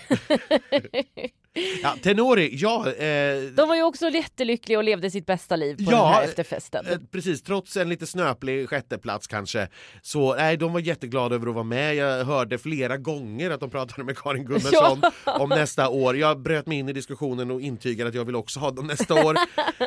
Ja, 1.84 1.96
Tenori, 2.04 2.50
ja. 2.54 2.88
Eh, 2.92 3.42
De 3.56 3.68
var 3.68 3.76
ju 3.76 3.84
också 3.84 4.10
jättelyckliga 4.10 4.78
och 4.78 4.84
levde 4.84 5.12
sitt 5.12 5.26
bästa 5.26 5.56
liv 5.56 5.76
på 5.76 5.92
Ja, 5.92 5.98
den 6.04 6.14
här 6.14 6.24
efterfesten. 6.24 6.86
eh, 6.88 6.98
precis, 7.12 7.44
trots 7.44 7.78
en 7.78 7.90
lite 7.90 8.06
snöplig 8.08 8.70
sjätteplats 8.70 9.28
kanske. 9.28 9.68
Så 10.02 10.36
nej, 10.36 10.58
de 10.58 10.74
var 10.74 10.80
jätteglada 10.80 11.36
över 11.36 11.48
att 11.48 11.54
vara 11.54 11.64
med. 11.64 11.96
Jag 11.96 12.26
hörde 12.26 12.58
flera 12.58 12.98
gånger 12.98 13.52
att 13.52 13.60
de 13.60 13.70
pratade 13.70 14.04
med 14.04 14.18
Karin 14.18 14.46
Gunnarsson 14.46 15.02
om 15.26 15.50
nästa 15.50 15.90
år. 15.90 16.18
Jag 16.18 16.40
bröt 16.42 16.68
mig 16.68 16.78
in 16.78 16.90
i 16.90 16.94
diskussionen 16.94 17.52
och 17.52 17.62
intygade 17.62 18.10
att 18.10 18.16
jag 18.16 18.26
vill 18.26 18.36
också 18.36 18.60
ha 18.60 18.72
dem 18.72 18.88
nästa 18.88 19.14
år. 19.26 19.36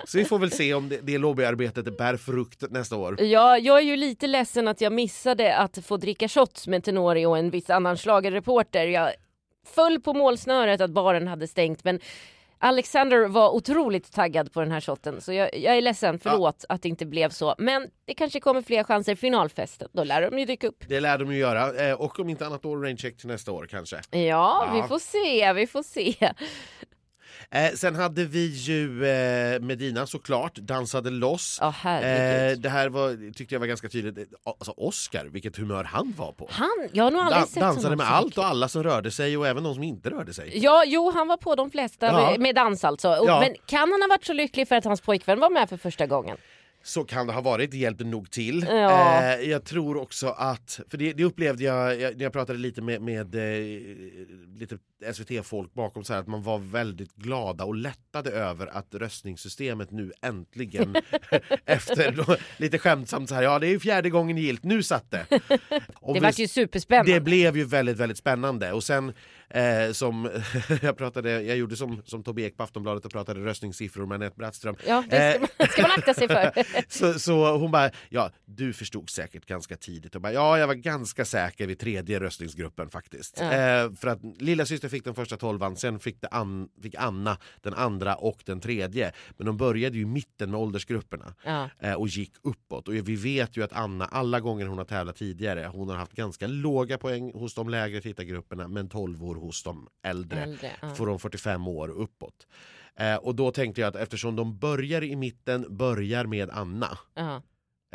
Så 0.06 0.18
vi 0.18 0.24
får 0.24 0.38
väl 0.38 0.50
se 0.50 0.74
om 0.74 0.88
det, 0.88 0.98
det 1.02 1.18
lobbyarbetet 1.18 1.98
bär 1.98 2.16
frukt 2.16 2.64
nästa 2.70 2.96
år. 2.96 3.20
Ja, 3.22 3.58
jag 3.58 3.78
är 3.78 3.82
ju 3.82 3.96
lite 3.96 4.26
ledsen 4.26 4.68
att 4.68 4.80
jag 4.80 4.92
missade 4.92 5.56
att 5.56 5.78
få 5.86 5.96
dricka 5.96 6.28
shots 6.28 6.66
med 6.66 6.84
Tenori 6.84 7.26
och 7.26 7.38
en 7.38 7.50
viss 7.50 7.70
annan 7.70 7.96
schlagerreporter. 7.96 8.86
Jag 8.86 9.12
föll 9.74 10.00
på 10.00 10.14
målsnöret 10.14 10.80
att 10.80 10.90
baren 10.90 11.28
hade 11.28 11.46
stängt 11.46 11.84
men 11.84 12.00
Alexander 12.60 13.28
var 13.28 13.50
otroligt 13.50 14.12
taggad 14.12 14.52
på 14.52 14.60
den 14.60 14.70
här 14.72 14.80
shotten 14.80 15.20
så 15.20 15.32
jag, 15.32 15.58
jag 15.58 15.76
är 15.76 15.80
ledsen, 15.80 16.18
förlåt 16.18 16.64
att 16.68 16.82
det 16.82 16.88
inte 16.88 17.06
blev 17.06 17.30
så. 17.30 17.54
Men 17.58 17.90
det 18.04 18.14
kanske 18.14 18.40
kommer 18.40 18.62
fler 18.62 18.84
chanser 18.84 19.12
i 19.12 19.16
finalfesten, 19.16 19.88
då 19.92 20.04
lär 20.04 20.30
de 20.30 20.38
ju 20.38 20.44
dyka 20.44 20.66
upp. 20.68 20.84
Det 20.88 21.00
lär 21.00 21.18
de 21.18 21.32
ju 21.32 21.38
göra. 21.38 21.88
Eh, 21.88 22.00
Och 22.00 22.20
om 22.20 22.28
inte 22.28 22.46
annat 22.46 22.62
då 22.62 22.76
raincheck 22.76 23.16
till 23.16 23.26
nästa 23.28 23.52
år 23.52 23.66
kanske. 23.70 23.96
Ja, 24.10 24.18
Ja. 24.20 24.68
vi 24.74 24.88
får 24.88 24.98
se, 24.98 25.52
vi 25.52 25.66
får 25.66 25.82
se. 25.82 26.32
Eh, 27.50 27.70
sen 27.74 27.94
hade 27.96 28.24
vi 28.24 28.46
ju 28.46 29.06
eh, 29.06 29.60
Medina 29.60 30.06
såklart, 30.06 30.54
dansade 30.54 31.10
loss. 31.10 31.58
Ja, 31.60 31.74
Eh, 31.84 32.56
det 32.58 32.68
här 32.68 32.88
var, 32.88 33.32
tyckte 33.32 33.54
jag 33.54 33.60
var 33.60 33.66
ganska 33.66 33.88
tydligt. 33.88 34.28
Alltså 34.44 34.74
Oscar, 34.76 35.24
vilket 35.24 35.56
humör 35.56 35.84
han 35.84 36.14
var 36.16 36.32
på. 36.32 36.48
Han, 36.50 36.68
jag 36.92 37.04
har 37.04 37.10
nog 37.10 37.20
aldrig 37.20 37.40
Dan- 37.42 37.46
sett 37.48 37.60
dansade 37.60 37.96
med 37.96 38.10
allt 38.12 38.38
och 38.38 38.44
alla 38.44 38.68
som 38.68 38.82
rörde 38.82 39.10
sig 39.10 39.36
och 39.36 39.46
även 39.46 39.62
de 39.62 39.74
som 39.74 39.82
inte 39.82 40.10
rörde 40.10 40.34
sig. 40.34 40.50
Ja, 40.54 40.84
jo, 40.86 41.10
han 41.14 41.28
var 41.28 41.36
på 41.36 41.54
de 41.54 41.70
flesta 41.70 42.06
Ja. 42.06 42.30
med, 42.30 42.40
med 42.40 42.54
dans 42.54 42.84
alltså. 42.84 43.08
Och, 43.08 43.28
Ja. 43.28 43.40
Men 43.40 43.54
kan 43.66 43.92
han 43.92 44.02
ha 44.02 44.08
varit 44.08 44.24
så 44.24 44.32
lycklig 44.32 44.68
för 44.68 44.76
att 44.76 44.84
hans 44.84 45.00
pojkvän 45.00 45.40
var 45.40 45.50
med 45.50 45.68
för 45.68 45.76
första 45.76 46.06
gången? 46.06 46.36
Så 46.82 47.04
kan 47.04 47.26
det 47.26 47.32
ha 47.32 47.40
varit, 47.40 47.70
det 47.70 47.76
hjälpte 47.78 48.04
nog 48.04 48.30
till. 48.30 48.66
Ja. 48.68 49.22
Eh, 49.22 49.50
jag 49.50 49.64
tror 49.64 49.96
också 49.96 50.28
att, 50.28 50.80
för 50.90 50.98
det, 50.98 51.12
det 51.12 51.24
upplevde 51.24 51.64
jag 51.64 52.00
jag- 52.00 52.16
när 52.16 52.22
jag 52.22 52.32
pratade 52.32 52.58
lite 52.58 52.82
med, 52.82 53.02
med 53.02 53.34
eh, 53.34 53.80
lite 54.58 54.78
SVT-folk 55.12 55.74
bakom, 55.74 56.04
så 56.04 56.12
här, 56.12 56.20
att 56.20 56.26
man 56.26 56.42
var 56.42 56.58
väldigt 56.58 57.14
glada 57.14 57.64
och 57.64 57.74
lättade 57.74 58.30
över 58.30 58.66
att 58.66 58.94
röstningssystemet 58.94 59.90
nu 59.90 60.12
äntligen, 60.22 60.96
efter 61.64 62.12
då, 62.12 62.36
lite 62.56 62.78
skämtsamt 62.78 63.28
så 63.28 63.34
här, 63.34 63.42
ja 63.42 63.58
det 63.58 63.66
är 63.66 63.70
ju 63.70 63.80
fjärde 63.80 64.10
gången 64.10 64.36
gilt, 64.38 64.64
nu 64.64 64.82
satt 64.82 65.10
det. 65.10 65.26
Och 66.00 66.14
Det 66.14 66.20
vart 66.20 66.38
ju 66.38 66.48
superspännande. 66.48 67.12
det 67.12 67.20
blev 67.20 67.56
ju 67.56 67.64
väldigt, 67.64 67.96
väldigt 67.96 68.18
spännande. 68.18 68.72
Och 68.72 68.84
sen 68.84 69.12
eh, 69.50 69.92
som 69.92 70.30
jag 70.82 70.96
pratade, 70.98 71.42
jag 71.42 71.56
gjorde 71.56 71.76
som, 71.76 72.02
som 72.04 72.22
Tobbe 72.22 72.42
Ek 72.42 72.56
på 72.56 72.62
Aftonbladet 72.62 73.04
och 73.04 73.12
pratade 73.12 73.40
röstningssiffror 73.40 74.06
med 74.06 74.14
Anette 74.14 74.36
Brattström. 74.36 74.76
Ja, 74.86 75.04
det 75.10 75.16
ska 75.16 75.38
Eh, 75.38 75.40
man, 75.58 75.68
ska 75.68 75.82
man 75.82 75.90
akta 75.90 76.14
sig 76.14 76.28
för. 76.28 76.52
Så, 76.88 77.18
så 77.18 77.56
hon 77.56 77.70
bara, 77.70 77.90
ja 78.08 78.30
du 78.44 78.72
förstod 78.72 79.10
säkert 79.10 79.46
ganska 79.46 79.76
tidigt. 79.76 80.14
Och 80.14 80.20
bara, 80.20 80.32
ja 80.32 80.58
jag 80.58 80.66
var 80.66 80.74
ganska 80.74 81.24
säker 81.24 81.66
vid 81.66 81.78
tredje 81.78 82.20
röstningsgruppen 82.20 82.90
faktiskt. 82.90 83.38
Ja. 83.40 83.52
Eh, 83.52 83.92
för 83.92 84.08
att 84.08 84.18
lilla 84.38 84.66
syster 84.66 84.88
fick 84.88 85.04
den 85.04 85.14
första 85.14 85.36
tolvan, 85.36 85.76
sen 85.76 85.98
fick, 86.00 86.20
det 86.20 86.28
An, 86.28 86.68
fick 86.82 86.94
Anna 86.94 87.38
den 87.60 87.74
andra 87.74 88.14
och 88.14 88.42
den 88.46 88.60
tredje. 88.60 89.12
Men 89.36 89.46
de 89.46 89.56
började 89.56 89.96
ju 89.96 90.02
i 90.02 90.06
mitten 90.06 90.50
med 90.50 90.60
åldersgrupperna 90.60 91.34
Ja. 91.44 91.70
eh, 91.80 91.92
och 91.94 92.08
gick 92.08 92.32
uppåt. 92.42 92.88
Och 92.88 92.94
vi 92.94 93.16
vet 93.16 93.56
ju 93.56 93.62
att 93.64 93.72
Anna, 93.72 94.04
alla 94.04 94.40
gånger 94.40 94.66
hon 94.66 94.78
har 94.78 94.84
tävlat 94.84 95.16
tidigare, 95.16 95.70
hon 95.72 95.88
har 95.88 95.96
haft 95.96 96.12
ganska 96.12 96.46
låga 96.46 96.98
poäng 96.98 97.32
hos 97.34 97.54
de 97.54 97.68
lägre 97.68 98.00
tittargrupperna 98.00 98.68
men 98.68 98.88
12 98.88 99.24
år 99.24 99.34
hos 99.38 99.62
de 99.62 99.88
äldre. 100.04 100.42
Äldre, 100.42 100.70
ja. 100.82 100.94
Från 100.94 101.18
45 101.18 101.68
år 101.68 101.88
uppåt. 101.88 102.46
Eh, 102.96 103.16
och 103.16 103.34
då 103.34 103.50
tänkte 103.50 103.80
jag 103.80 103.88
att 103.88 103.96
eftersom 103.96 104.36
de 104.36 104.58
börjar 104.58 105.04
i 105.04 105.16
mitten, 105.16 105.76
börjar 105.76 106.24
med 106.26 106.50
Anna 106.50 106.98
Ja. 107.14 107.42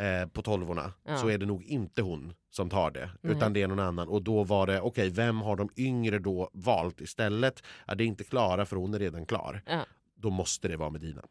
eh, 0.04 0.28
på 0.28 0.42
tolvorna 0.42 0.92
Ja. 1.04 1.16
så 1.16 1.28
är 1.28 1.38
det 1.38 1.46
nog 1.46 1.64
inte 1.64 2.02
hon 2.02 2.32
som 2.50 2.70
tar 2.70 2.90
det 2.90 3.10
Nej. 3.22 3.36
utan 3.36 3.52
det 3.52 3.62
är 3.62 3.68
någon 3.68 3.78
annan 3.80 4.08
och 4.08 4.22
då 4.22 4.44
var 4.44 4.66
det 4.66 4.80
okej 4.80 5.10
vem 5.10 5.40
har 5.40 5.56
de 5.56 5.68
yngre 5.76 6.18
då 6.18 6.50
valt 6.52 7.00
istället? 7.00 7.62
Ja, 7.86 7.94
det 7.94 8.04
är 8.04 8.06
inte 8.06 8.24
Klara 8.24 8.66
för 8.66 8.76
hon 8.76 8.94
är 8.94 8.98
redan 8.98 9.26
klar. 9.26 9.62
Då 10.16 10.30
måste 10.30 10.68
det 10.68 10.76
vara 10.76 10.90
Medina. 10.90 11.22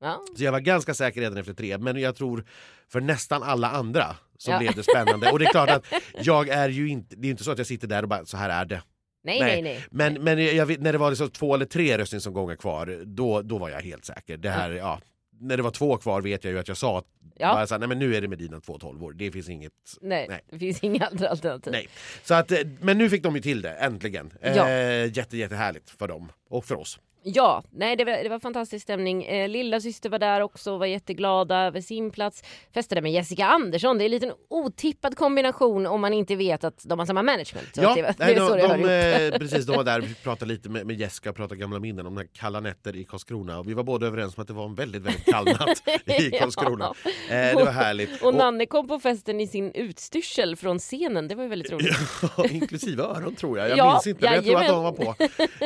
Ja. 0.00 0.24
Så 0.36 0.44
jag 0.44 0.52
var 0.52 0.60
ganska 0.60 0.94
säker 0.94 1.20
redan 1.20 1.38
efter 1.38 1.54
tre 1.54 1.78
men 1.78 1.96
jag 2.00 2.16
tror 2.16 2.44
för 2.88 3.00
nästan 3.00 3.42
alla 3.42 3.70
andra 3.70 4.16
så 4.38 4.50
Ja. 4.50 4.58
blev 4.58 4.74
det 4.74 4.82
spännande 4.82 5.30
och 5.32 5.38
det 5.38 5.44
är 5.44 5.50
klart 5.50 5.70
att 5.70 5.86
jag 6.22 6.48
är 6.48 6.68
ju 6.68 6.88
inte, 6.88 7.16
det 7.16 7.28
är 7.28 7.30
inte 7.30 7.44
så 7.44 7.50
att 7.50 7.58
jag 7.58 7.66
sitter 7.66 7.88
där 7.88 8.02
och 8.02 8.08
bara 8.08 8.24
så 8.24 8.36
här 8.36 8.50
är 8.50 8.64
det. 8.64 8.82
Nej, 9.28 9.40
Nej, 9.40 9.62
nej, 9.62 9.74
nej. 9.74 9.84
Men, 9.90 10.24
men 10.24 10.56
jag 10.56 10.66
vet, 10.66 10.80
när 10.80 10.92
det 10.92 10.98
var 10.98 11.10
liksom 11.10 11.30
två 11.30 11.54
eller 11.54 11.66
tre 11.66 11.98
röstningsomgångar 11.98 12.56
kvar 12.56 13.02
då, 13.04 13.42
då 13.42 13.58
var 13.58 13.68
jag 13.68 13.80
helt 13.80 14.04
säker. 14.04 14.36
Det 14.36 14.50
här, 14.50 14.70
ja. 14.70 15.00
När 15.40 15.56
det 15.56 15.62
var 15.62 15.70
två 15.70 15.96
kvar 15.96 16.20
vet 16.20 16.44
jag 16.44 16.52
ju 16.52 16.58
att 16.58 16.68
jag 16.68 16.76
sa 16.76 16.98
att 16.98 17.04
Ja. 17.40 17.54
bara 17.54 17.66
så 17.66 17.74
här, 17.74 17.78
nej 17.78 17.88
men 17.88 17.98
nu 17.98 18.16
är 18.16 18.20
det 18.20 18.28
Medina 18.28 18.60
två 18.60 18.78
12 18.78 19.04
år. 19.04 19.12
Det 19.12 19.30
finns 19.30 19.48
inget 19.48 19.72
Nej, 20.00 20.26
Nej. 20.28 20.40
det 20.50 20.58
finns 20.58 20.84
inga 20.84 21.06
andra 21.06 21.28
alternativ. 21.28 21.72
Nej. 21.72 21.88
Så 22.22 22.34
att, 22.34 22.50
eh, 22.52 22.58
men 22.80 22.98
nu 22.98 23.10
fick 23.10 23.22
de 23.22 23.34
ju 23.34 23.40
till 23.42 23.62
det, 23.62 23.70
äntligen. 23.72 24.32
Ja. 24.42 24.68
Eh, 24.68 25.16
jätte, 25.16 25.36
jättehärligt 25.36 25.90
för 25.90 26.08
dem 26.08 26.32
och 26.50 26.64
för 26.64 26.74
oss. 26.74 26.98
Ja, 27.22 27.62
nej 27.70 27.96
det 27.96 28.04
var, 28.04 28.12
det 28.22 28.28
var 28.28 28.38
fantastisk 28.40 28.82
stämning. 28.82 29.24
Eh, 29.24 29.48
lilla 29.48 29.80
syster 29.80 30.10
var 30.10 30.18
där 30.18 30.40
också 30.40 30.72
och 30.72 30.78
var 30.78 30.86
jätteglada 30.86 31.56
över 31.66 31.80
sin 31.80 32.10
plats. 32.10 32.42
Festade 32.74 33.00
med 33.00 33.12
Jessica 33.12 33.46
Andersson. 33.46 33.98
Det 33.98 34.02
är 34.04 34.06
en 34.06 34.10
liten 34.10 34.32
otippad 34.50 35.16
kombination 35.16 35.86
om 35.86 36.00
man 36.00 36.12
inte 36.12 36.36
vet 36.36 36.64
att 36.64 36.82
de 36.84 36.98
har 36.98 37.06
samma 37.06 37.22
management. 37.22 37.68
Ja, 37.76 37.94
det, 37.94 38.14
nej, 38.18 38.34
de, 38.34 38.40
det 38.40 38.40
hör 38.40 38.58
de, 38.58 38.64
ihop. 38.64 39.32
eh, 39.32 39.38
precis, 39.50 39.66
de 39.66 39.76
var 39.76 39.84
där 39.84 40.00
och 40.00 40.06
pratade 40.22 40.52
lite 40.52 40.68
med, 40.68 40.86
med 40.86 41.00
Jessica 41.00 41.30
och 41.30 41.36
pratade 41.36 41.60
gamla 41.60 41.78
minnen 41.80 42.06
om 42.06 42.14
de 42.14 42.20
här 42.20 42.28
kalla 42.32 42.60
nätter 42.60 42.96
i 42.96 43.04
Karlskrona. 43.04 43.58
Och 43.58 43.68
vi 43.68 43.74
var 43.74 43.82
båda 43.82 44.06
överens 44.06 44.36
om 44.36 44.42
att 44.42 44.48
det 44.48 44.54
var 44.54 44.64
en 44.64 44.74
väldigt, 44.74 45.02
väldigt 45.02 45.24
kall 45.24 45.44
natt 45.60 45.82
i 46.18 46.28
Ja. 46.32 46.38
Karlskrona. 46.38 46.94
Eh, 47.04 47.12
det 47.30 47.54
var 47.54 47.72
härligt. 47.72 48.22
Och 48.22 48.34
Nanne 48.34 48.66
kom 48.66 48.88
på 48.88 49.00
festen 49.00 49.40
i 49.40 49.46
sin 49.46 49.72
utstyrsel 49.72 50.56
från 50.56 50.78
scenen. 50.78 51.28
Det 51.28 51.34
var 51.34 51.42
ju 51.42 51.48
väldigt 51.48 51.72
roligt. 51.72 51.96
Ja, 52.36 52.44
inklusive 52.50 53.02
öron 53.02 53.34
tror 53.34 53.58
jag. 53.58 53.68
Jag 53.70 53.78
Ja, 53.78 53.92
minns 53.92 54.06
inte, 54.06 54.24
men 54.24 54.34
jag 54.34 54.44
tror 54.44 54.56
att 54.56 54.68
de 54.68 54.82
var 54.82 54.92
på. 54.92 55.14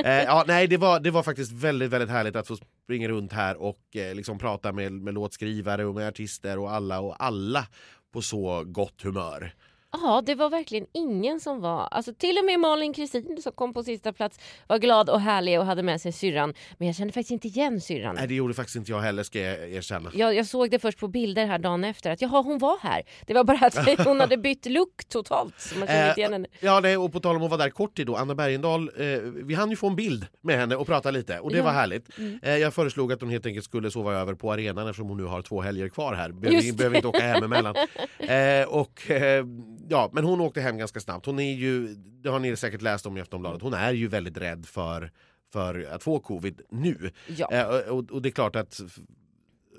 Eh, 0.08 0.22
ja, 0.24 0.44
nej, 0.46 0.66
det, 0.66 0.76
var, 0.76 1.00
det 1.00 1.10
var 1.10 1.22
faktiskt 1.22 1.41
väldigt, 1.50 1.90
väldigt 1.90 2.10
härligt 2.10 2.36
att 2.36 2.46
få 2.46 2.56
springa 2.84 3.08
runt 3.08 3.32
här 3.32 3.56
och 3.56 3.96
eh, 3.96 4.14
liksom 4.14 4.38
prata 4.38 4.72
med, 4.72 4.92
med 4.92 5.14
låtskrivare 5.14 5.84
och 5.84 5.94
med 5.94 6.08
artister 6.08 6.58
och 6.58 6.72
alla 6.72 7.00
och 7.00 7.24
alla 7.24 7.66
på 8.12 8.22
så 8.22 8.64
gott 8.64 9.02
humör. 9.02 9.54
Ja, 9.92 10.22
det 10.26 10.34
var 10.34 10.50
verkligen 10.50 10.86
ingen 10.92 11.40
som 11.40 11.60
var... 11.60 11.88
Alltså 11.90 12.14
till 12.14 12.38
och 12.38 12.44
med 12.44 12.60
Malin 12.60 12.92
Kristin 12.92 13.38
som 13.42 13.52
kom 13.52 13.74
på 13.74 13.82
sista 13.82 14.12
plats 14.12 14.38
var 14.66 14.78
glad 14.78 15.10
och 15.10 15.20
härlig 15.20 15.58
och 15.60 15.66
hade 15.66 15.82
med 15.82 16.00
sig 16.00 16.12
syrran. 16.12 16.54
Men 16.78 16.86
jag 16.88 16.96
kände 16.96 17.12
faktiskt 17.12 17.30
inte 17.30 17.48
igen 17.48 17.80
syrran. 17.80 18.14
Nej, 18.14 18.28
det 18.28 18.34
gjorde 18.34 18.54
faktiskt 18.54 18.76
inte 18.76 18.92
jag 18.92 19.00
heller 19.00 19.22
ska 19.22 19.40
jag 19.40 19.70
erkänna. 19.70 20.10
Jag, 20.14 20.34
jag 20.34 20.46
såg 20.46 20.70
det 20.70 20.78
först 20.78 20.98
på 20.98 21.08
bilder 21.08 21.46
här 21.46 21.58
dagen 21.58 21.84
efter 21.84 22.10
att 22.10 22.22
jaha, 22.22 22.42
hon 22.42 22.58
var 22.58 22.78
här. 22.82 23.02
Det 23.26 23.34
var 23.34 23.44
bara 23.44 23.58
att 23.66 23.98
hon 24.06 24.20
hade 24.20 24.36
bytt 24.36 24.66
look 24.66 25.04
totalt. 25.08 25.60
Så 25.60 25.78
man 25.78 25.88
kände 25.88 26.08
inte 26.08 26.20
igen 26.20 26.32
henne. 26.32 26.48
Ja, 26.60 26.80
nej, 26.80 26.96
och 26.96 27.12
på 27.12 27.20
tal 27.20 27.36
om 27.36 27.42
att 27.42 27.50
vara 27.50 27.62
där 27.62 27.70
kort 27.70 27.96
tid 27.96 28.06
då, 28.06 28.16
Anna 28.16 28.34
Bergendahl, 28.34 28.90
eh, 28.96 29.04
vi 29.44 29.54
hann 29.54 29.70
ju 29.70 29.76
få 29.76 29.86
en 29.86 29.96
bild 29.96 30.26
med 30.40 30.56
henne 30.58 30.76
och 30.76 30.86
prata 30.86 31.10
lite 31.10 31.38
och 31.38 31.50
det 31.50 31.56
Ja. 31.56 31.64
var 31.64 31.72
härligt. 31.72 32.18
Mm. 32.18 32.38
Eh, 32.42 32.56
jag 32.56 32.74
föreslog 32.74 33.12
att 33.12 33.20
hon 33.20 33.30
helt 33.30 33.46
enkelt 33.46 33.64
skulle 33.64 33.90
sova 33.90 34.14
över 34.14 34.34
på 34.34 34.52
arenan 34.52 34.88
eftersom 34.88 35.08
hon 35.08 35.16
nu 35.18 35.24
har 35.24 35.42
två 35.42 35.60
helger 35.60 35.88
kvar 35.88 36.14
här. 36.14 36.32
Behöver, 36.32 36.72
behöver 36.76 36.96
inte 36.96 37.08
åka 37.08 37.20
hem 37.20 37.42
emellan. 37.42 37.74
Eh, 38.22 38.68
och, 38.68 39.10
eh, 39.10 39.44
ja, 39.92 40.10
men 40.12 40.24
hon 40.24 40.40
åkte 40.40 40.60
hem 40.60 40.78
ganska 40.78 41.00
snabbt. 41.00 41.26
Hon 41.26 41.38
är 41.38 41.52
ju, 41.52 41.94
det 41.94 42.28
har 42.28 42.38
ni 42.38 42.56
säkert 42.56 42.82
läst 42.82 43.06
om 43.06 43.16
i 43.16 43.20
Aftonbladet, 43.20 43.62
hon 43.62 43.74
är 43.74 43.92
ju 43.92 44.08
väldigt 44.08 44.36
rädd 44.36 44.66
för, 44.66 45.10
för 45.52 45.88
att 45.94 46.02
få 46.02 46.20
covid 46.20 46.60
nu. 46.70 47.10
Ja. 47.36 47.52
Eh, 47.52 47.66
och, 47.66 48.10
och 48.10 48.22
det 48.22 48.28
är 48.28 48.30
klart 48.30 48.56
att 48.56 48.80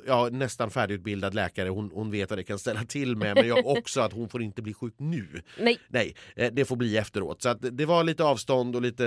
ja, 0.07 0.29
nästan 0.31 0.71
färdigutbildad 0.71 1.33
läkare, 1.33 1.69
hon, 1.69 1.91
hon 1.93 2.11
vet 2.11 2.29
vad 2.29 2.39
det 2.39 2.43
kan 2.43 2.59
ställa 2.59 2.83
till 2.83 3.15
med 3.15 3.35
men 3.35 3.47
jag 3.47 3.65
också 3.77 4.01
att 4.01 4.13
hon 4.13 4.29
får 4.29 4.41
inte 4.41 4.61
bli 4.61 4.73
sjuk 4.73 4.93
nu. 4.97 5.41
Nej, 5.59 5.79
Nej, 5.87 6.15
eh, 6.35 6.51
det 6.53 6.65
får 6.65 6.75
bli 6.75 6.97
efteråt. 6.97 7.41
Så 7.41 7.53
det 7.53 7.85
var 7.85 8.03
lite 8.03 8.23
avstånd 8.23 8.75
och 8.75 8.81
lite 8.81 9.03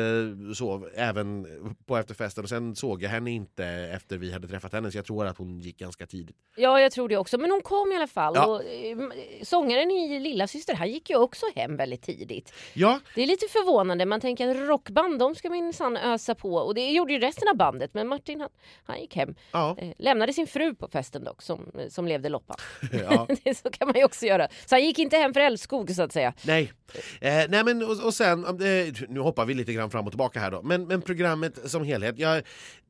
så 0.55 0.89
även 0.95 1.47
på 1.87 1.97
efterfesten. 1.97 2.45
Och 2.45 2.49
sen 2.49 2.77
såg 2.77 3.03
jag 3.03 3.11
henne 3.11 3.31
inte 3.31 3.65
efter 3.67 4.19
vi 4.19 4.33
hade 4.33 4.49
träffat 4.49 4.73
henne 4.73 4.91
så 4.91 4.99
jag 4.99 5.05
tror 5.05 5.27
att 5.27 5.39
hon 5.39 5.61
gick 5.61 5.79
ganska 5.79 6.07
tidigt. 6.07 6.37
ja, 6.57 6.81
jag 6.81 6.93
tror 6.93 7.09
det 7.09 7.17
också. 7.17 7.39
Men 7.39 7.51
hon 7.51 7.61
kom 7.61 7.93
i 7.93 7.97
alla 7.97 8.07
fall. 8.07 8.33
Ja. 8.37 8.47
Och, 8.47 8.65
eh, 8.65 8.99
sångaren 9.43 9.91
i 9.91 10.19
Lilla 10.21 10.47
Syster, 10.47 10.75
han 10.75 10.91
gick 10.91 11.11
ju 11.11 11.17
också 11.17 11.47
hem 11.55 11.77
väldigt 11.77 12.03
tidigt. 12.03 12.53
Ja, 12.75 13.01
Det 13.15 13.23
är 13.23 13.27
lite 13.27 13.47
förvånande. 13.49 14.07
Man 14.07 14.21
tänker 14.21 14.49
att 14.49 14.69
rockband, 14.69 15.19
de 15.19 15.35
ska 15.35 15.51
minsann 15.51 15.97
ösa 15.97 16.35
på. 16.35 16.55
Och 16.55 16.75
det 16.75 16.91
gjorde 16.91 17.13
ju 17.13 17.19
resten 17.19 17.49
av 17.49 17.57
bandet. 17.57 17.95
Men 17.95 18.09
Martin, 18.09 18.41
han, 18.41 18.51
han 18.85 19.01
gick 19.01 19.17
hem. 19.17 19.35
ja, 19.53 19.77
Eh, 19.79 19.93
lämnade 19.99 20.33
sin 20.33 20.47
fru 20.47 20.75
på 20.75 20.86
festen 20.89 21.25
dock, 21.25 21.43
som, 21.43 21.71
som 21.91 22.07
levde 22.07 22.29
loppan. 22.29 22.57
ja. 22.93 23.27
Det- 23.45 23.55
så 23.55 23.71
kan 23.71 23.89
man 23.89 23.97
ju 23.97 24.05
också 24.05 24.27
göra. 24.27 24.49
Så 24.67 24.75
han 24.75 24.85
gick 24.85 24.99
inte 24.99 25.17
hem 25.17 25.35
för 25.35 25.41
älskog 25.41 25.91
så 25.91 26.03
att 26.03 26.13
säga. 26.13 26.35
Nej. 26.47 26.73
Eh, 27.21 27.45
nej 27.49 27.65
men 27.65 27.83
och, 27.83 28.05
och 28.05 28.15
sen, 28.15 28.45
eh, 28.45 28.95
nu 29.09 29.21
hoppar 29.21 29.45
vi 29.45 29.55
lite 29.55 29.73
grann 29.73 29.91
fram 29.91 30.05
och 30.07 30.13
tillbaka 30.13 30.41
här 30.41 30.51
då. 30.51 30.63
Men, 30.63 30.87
men 30.87 31.03
programmet 31.03 31.71
som 31.71 31.85
helhet, 31.85 32.19
ja, 32.19 32.43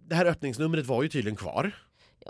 det 0.09 0.15
här 0.15 0.27
öppningsnumret 0.27 0.87
var 0.87 1.03
ju 1.03 1.09
tydligen 1.09 1.37
kvar. 1.37 1.73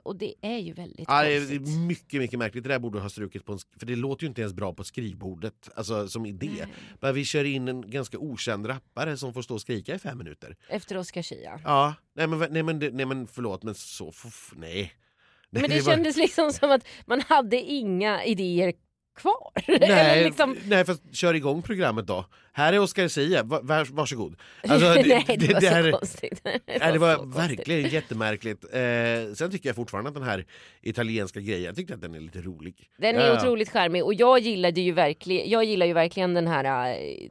Och 0.05 0.17
det 0.17 0.35
är 0.43 0.59
ju 0.59 0.73
väldigt 0.73 1.05
Ja, 1.09 1.23
det 1.23 1.37
är 1.37 1.79
mycket, 1.87 2.21
mycket 2.21 2.39
märkligt. 2.39 2.65
Det 2.65 2.71
där 2.71 2.79
borde 2.79 3.01
ha 3.01 3.09
strukit 3.09 3.45
på 3.45 3.53
en, 3.53 3.59
för 3.79 3.87
det 3.87 3.97
låter 3.97 4.23
ju 4.25 4.29
inte 4.29 4.41
ens 4.41 4.55
bra 4.55 4.75
på 4.75 4.85
skrivbordet, 4.85 5.69
alltså 5.75 6.09
som 6.09 6.27
idé. 6.27 6.51
Nej. 6.59 6.67
Men 7.01 7.15
vi 7.15 7.25
kör 7.25 7.45
in 7.45 7.69
en 7.69 7.91
ganska 7.91 8.19
okänd 8.19 8.69
rappare 8.69 9.17
som 9.17 9.35
får 9.35 9.43
stå 9.43 9.55
och 9.55 9.61
skrika 9.61 9.95
i 9.95 9.99
fem 9.99 10.19
minuter. 10.19 10.57
Efter 10.69 10.97
Oscar 10.99 11.23
Schia. 11.23 11.61
Ja, 11.65 11.95
nej 12.17 12.27
men, 12.27 12.39
nej 12.53 12.63
men, 12.63 12.79
nej 12.79 13.07
men 13.07 13.27
förlåt, 13.27 13.63
men 13.63 13.75
så, 13.75 14.13
nej. 14.57 14.93
Men 15.61 15.71
det, 15.71 15.81
var- 15.81 15.93
kändes 15.93 16.17
liksom 16.17 16.53
som 16.53 16.71
att 16.71 16.87
man 17.07 17.21
hade 17.21 17.57
inga 17.61 18.25
idéer 18.25 18.73
kvar. 19.21 19.53
Nej, 19.81 20.25
liksom, 20.25 20.57
nej, 20.65 20.85
fast 20.85 21.15
kör 21.15 21.35
igång 21.35 21.63
programmet 21.63 22.07
då. 22.07 22.25
Här 22.53 22.73
är 22.73 22.79
Oscar 22.79 23.09
Sia, 23.09 23.43
Va, 23.43 23.61
vars, 23.63 23.91
varsågod. 23.91 24.37
Alltså, 24.69 24.89
nej, 25.07 25.25
det, 25.39 25.53
var 25.55 25.61
så 25.61 25.67
här- 25.67 25.91
konstigt. 25.93 26.41
Det 26.45 26.61
Nej, 26.81 26.93
det 26.93 26.99
var 26.99 27.15
så 27.15 27.19
konstigt. 27.21 27.43
verkligen 27.59 27.91
jättemärkligt. 27.91 28.65
Eh, 28.65 29.35
sen 29.35 29.51
tycker 29.51 29.69
jag 29.69 29.77
fortfarande 29.77 30.09
att 30.09 30.15
den 30.15 30.25
här 30.25 30.45
italienska 30.83 31.41
grejen, 31.41 31.63
jag 31.65 31.77
tyckte 31.77 31.95
att 31.95 32.01
den 32.01 32.15
är 32.15 32.21
lite 32.21 32.41
rolig. 32.41 32.75
Den 32.99 33.17
är 33.17 33.27
Ja. 33.27 33.37
otroligt 33.39 33.71
charmig 33.71 34.05
och 34.05 34.15
jag 34.15 34.39
gillade 34.39 34.81
ju 34.81 34.93
verkligen, 34.93 35.51
jag 35.51 35.65
gillar 35.65 35.87
ju 35.87 35.93
verkligen 35.93 36.35
den 36.35 36.47
här 36.47 36.91
eh, 36.91 37.29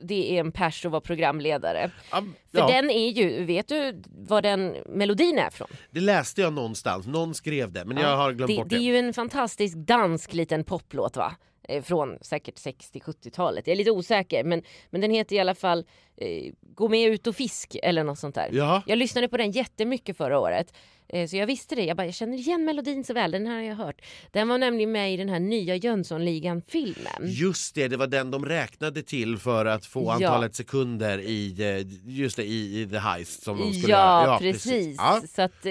det 0.00 0.36
är 0.36 0.40
en 0.40 0.52
pers 0.52 0.84
att 0.86 0.92
vara 0.92 1.00
programledare. 1.00 1.90
Ja, 2.10 2.22
För 2.52 2.58
ja, 2.58 2.66
den 2.66 2.90
är 2.90 3.08
ju, 3.08 3.44
vet 3.44 3.68
du 3.68 4.02
vad 4.28 4.42
den 4.42 4.76
melodin 4.86 5.38
är 5.38 5.50
från? 5.50 5.68
Det 5.90 6.00
läste 6.00 6.40
jag 6.40 6.52
någonstans, 6.52 7.06
någon 7.06 7.34
skrev 7.34 7.72
det 7.72 7.84
men 7.84 7.96
Ja, 7.96 8.02
jag 8.02 8.16
har 8.16 8.32
glömt 8.32 8.48
Det, 8.48 8.56
bort 8.56 8.68
det 8.68 8.76
det. 8.76 8.82
är 8.82 8.84
ju 8.84 8.98
en 8.98 9.14
fantastisk 9.14 9.76
dansk 9.76 10.34
liten 10.34 10.64
poplåt 10.64 11.16
va? 11.16 11.34
Eh, 11.68 11.82
Från 11.82 12.18
säkert 12.20 12.54
60-70-talet. 12.56 13.66
Jag 13.66 13.72
är 13.72 13.76
lite 13.78 13.90
osäker 13.90 14.44
men, 14.44 14.62
men 14.90 15.00
den 15.00 15.10
heter 15.10 15.36
i 15.36 15.38
alla 15.38 15.54
fall 15.54 15.84
eh, 16.16 16.52
Gå 16.74 16.88
med 16.88 17.08
ut 17.08 17.26
och 17.26 17.36
fisk 17.36 17.76
eller 17.82 18.04
något 18.04 18.18
sånt 18.18 18.34
där. 18.34 18.48
Jaha. 18.52 18.82
Jag 18.86 18.98
lyssnade 18.98 19.28
på 19.28 19.36
den 19.36 19.50
jättemycket 19.50 20.16
förra 20.16 20.38
året. 20.40 20.74
Eh, 21.08 21.26
Så 21.28 21.36
jag 21.36 21.46
visste 21.46 21.74
det. 21.74 21.82
Jag, 21.84 21.96
bara, 21.96 22.04
jag 22.06 22.14
känner 22.14 22.36
igen 22.38 22.64
melodin 22.64 23.04
så 23.04 23.14
väl. 23.14 23.30
Den 23.30 23.46
här 23.46 23.54
har 23.54 23.62
jag 23.62 23.74
hört. 23.76 24.00
Den 24.30 24.48
var 24.48 24.58
nämligen 24.58 24.92
med 24.92 25.14
i 25.14 25.16
den 25.16 25.28
här 25.28 25.40
nya 25.40 25.76
Jönssonligan-filmen. 25.76 27.22
Just 27.22 27.74
det, 27.74 27.88
det 27.88 27.96
var 27.96 28.06
den 28.06 28.30
de 28.30 28.46
räknade 28.46 29.02
till 29.02 29.38
för 29.38 29.66
att 29.66 29.86
få 29.86 30.04
Ja. 30.04 30.12
antalet 30.12 30.54
sekunder 30.54 31.18
i, 31.18 31.54
eh, 31.60 32.12
just 32.14 32.36
det, 32.36 32.44
i, 32.44 32.80
i 32.80 32.86
The 32.86 32.98
Heist 32.98 33.42
som 33.42 33.58
de 33.58 33.72
skulle 33.72 33.92
Ja, 33.92 34.24
göra. 34.26 34.38
precis. 34.38 34.96
Ja. 34.98 35.22
Så 35.34 35.42
att, 35.42 35.66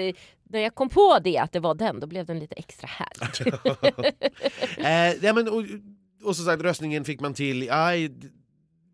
när 0.54 0.60
jag 0.60 0.74
kom 0.74 0.88
på 0.88 1.18
det 1.24 1.38
att 1.38 1.52
det 1.52 1.60
var 1.60 1.74
den, 1.74 2.00
då 2.00 2.06
blev 2.06 2.26
den 2.26 2.38
lite 2.38 2.54
extra 2.54 2.88
härlig. 2.90 3.54
Eh, 4.78 5.24
ja, 5.24 5.32
men, 5.32 5.48
och, 5.48 5.64
och 6.24 6.36
som 6.36 6.44
sagt, 6.44 6.62
röstningen 6.62 7.04
fick 7.04 7.20
man 7.20 7.34
till. 7.34 7.70
Aj, 7.70 8.10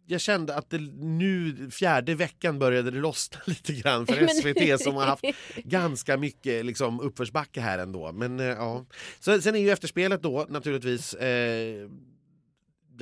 jag 0.06 0.20
kände 0.20 0.54
att 0.54 0.70
det 0.70 0.78
nu 0.98 1.70
fjärde 1.70 2.14
veckan 2.14 2.58
började 2.58 2.90
det 2.90 2.98
lossna 2.98 3.38
lite 3.46 3.72
grann 3.72 4.06
för 4.06 4.26
SVT 4.26 4.80
som 4.82 4.94
har 4.94 5.06
haft 5.06 5.24
ganska 5.56 6.16
mycket 6.16 6.64
liksom, 6.64 7.00
uppförsbacke 7.00 7.60
här 7.60 7.78
ändå. 7.78 8.12
Men, 8.12 8.40
eh, 8.40 8.46
ja. 8.46 8.86
Så, 9.20 9.40
sen 9.40 9.54
är 9.54 9.58
ju 9.58 9.70
efterspelet 9.70 10.22
då 10.22 10.46
naturligtvis 10.48 11.14
eh, 11.14 11.88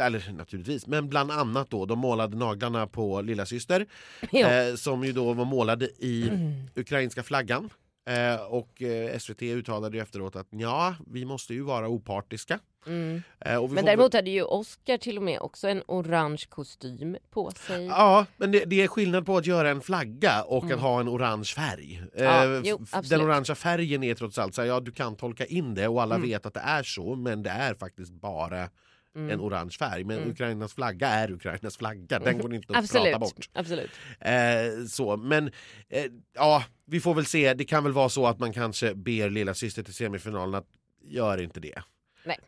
eller 0.00 0.32
naturligtvis, 0.32 0.86
men 0.86 1.08
bland 1.08 1.30
annat 1.30 1.70
då 1.70 1.86
de 1.86 1.98
målade 1.98 2.36
naglarna 2.36 2.86
på 2.86 3.20
lilla 3.20 3.46
syster 3.46 3.86
ja. 4.30 4.52
eh, 4.52 4.74
som 4.74 5.04
ju 5.04 5.12
då 5.12 5.32
var 5.32 5.44
målade 5.44 5.88
i 5.98 6.28
Mm. 6.28 6.52
ukrainska 6.74 7.22
flaggan. 7.22 7.70
Eh, 8.08 8.40
och 8.42 8.82
eh, 8.82 9.18
SVT 9.18 9.42
uttalade 9.42 9.96
ju 9.96 10.02
efteråt 10.02 10.36
att 10.36 10.46
ja, 10.50 10.94
vi 11.06 11.24
måste 11.24 11.54
ju 11.54 11.60
vara 11.62 11.88
opartiska. 11.88 12.58
Mm. 12.86 13.22
Eh, 13.40 13.68
Men 13.68 13.84
däremot 13.84 14.12
hade 14.14 14.30
ju 14.30 14.42
Oscar 14.42 14.96
till 14.98 15.16
och 15.16 15.22
med 15.22 15.40
också 15.40 15.68
en 15.68 15.82
orange 15.86 16.42
kostym 16.48 17.16
på 17.30 17.50
sig. 17.50 17.86
Ja, 17.86 18.26
men 18.36 18.52
det, 18.52 18.64
det 18.64 18.82
är 18.82 18.88
skillnad 18.88 19.26
på 19.26 19.36
att 19.36 19.46
göra 19.46 19.70
en 19.70 19.80
flagga 19.80 20.42
och 20.42 20.64
Mm. 20.64 20.76
att 20.76 20.82
ha 20.82 21.00
en 21.00 21.08
orange 21.08 21.44
färg. 21.56 22.02
Ja, 22.16 22.44
Eh, 22.44 22.60
jo, 22.64 22.78
f- 22.82 22.88
absolut. 22.92 23.10
den 23.10 23.20
orangea 23.30 23.54
färgen 23.54 24.02
är 24.02 24.14
trots 24.14 24.38
allt 24.38 24.54
så 24.54 24.60
här, 24.62 24.68
ja 24.68 24.80
du 24.80 24.90
kan 24.92 25.16
tolka 25.16 25.44
in 25.46 25.74
det 25.74 25.88
och 25.88 26.02
alla 26.02 26.14
Mm. 26.14 26.28
vet 26.28 26.46
att 26.46 26.54
det 26.54 26.60
är 26.60 26.82
så 26.82 27.14
men 27.16 27.42
det 27.42 27.50
är 27.50 27.74
faktiskt 27.74 28.12
bara 28.12 28.68
Mm. 29.18 29.30
en 29.30 29.40
orange 29.40 29.76
färg. 29.78 30.04
Men 30.04 30.16
Mm. 30.18 30.30
Ukrainas 30.30 30.74
flagga 30.74 31.08
är 31.08 31.30
Ukrainas 31.32 31.76
flagga, 31.76 32.18
den 32.18 32.38
går 32.38 32.54
inte 32.54 32.72
att 32.72 32.78
Absolut, 32.78 33.04
prata 33.04 33.18
bort. 33.18 33.48
absolut. 33.52 33.90
Eh, 34.20 34.86
så, 34.88 35.16
men 35.16 35.50
eh, 35.88 36.04
ja, 36.34 36.64
vi 36.84 37.00
får 37.00 37.14
väl 37.14 37.26
se. 37.26 37.54
Det 37.54 37.64
kan 37.64 37.84
väl 37.84 37.92
vara 37.92 38.08
så 38.08 38.26
att 38.26 38.38
man 38.38 38.52
kanske 38.52 38.94
ber 38.94 39.30
lilla 39.30 39.54
syster 39.54 39.82
till 39.82 39.94
semifinalen 39.94 40.54
att 40.54 40.66
gör 41.04 41.40
inte 41.42 41.60
det. 41.60 41.82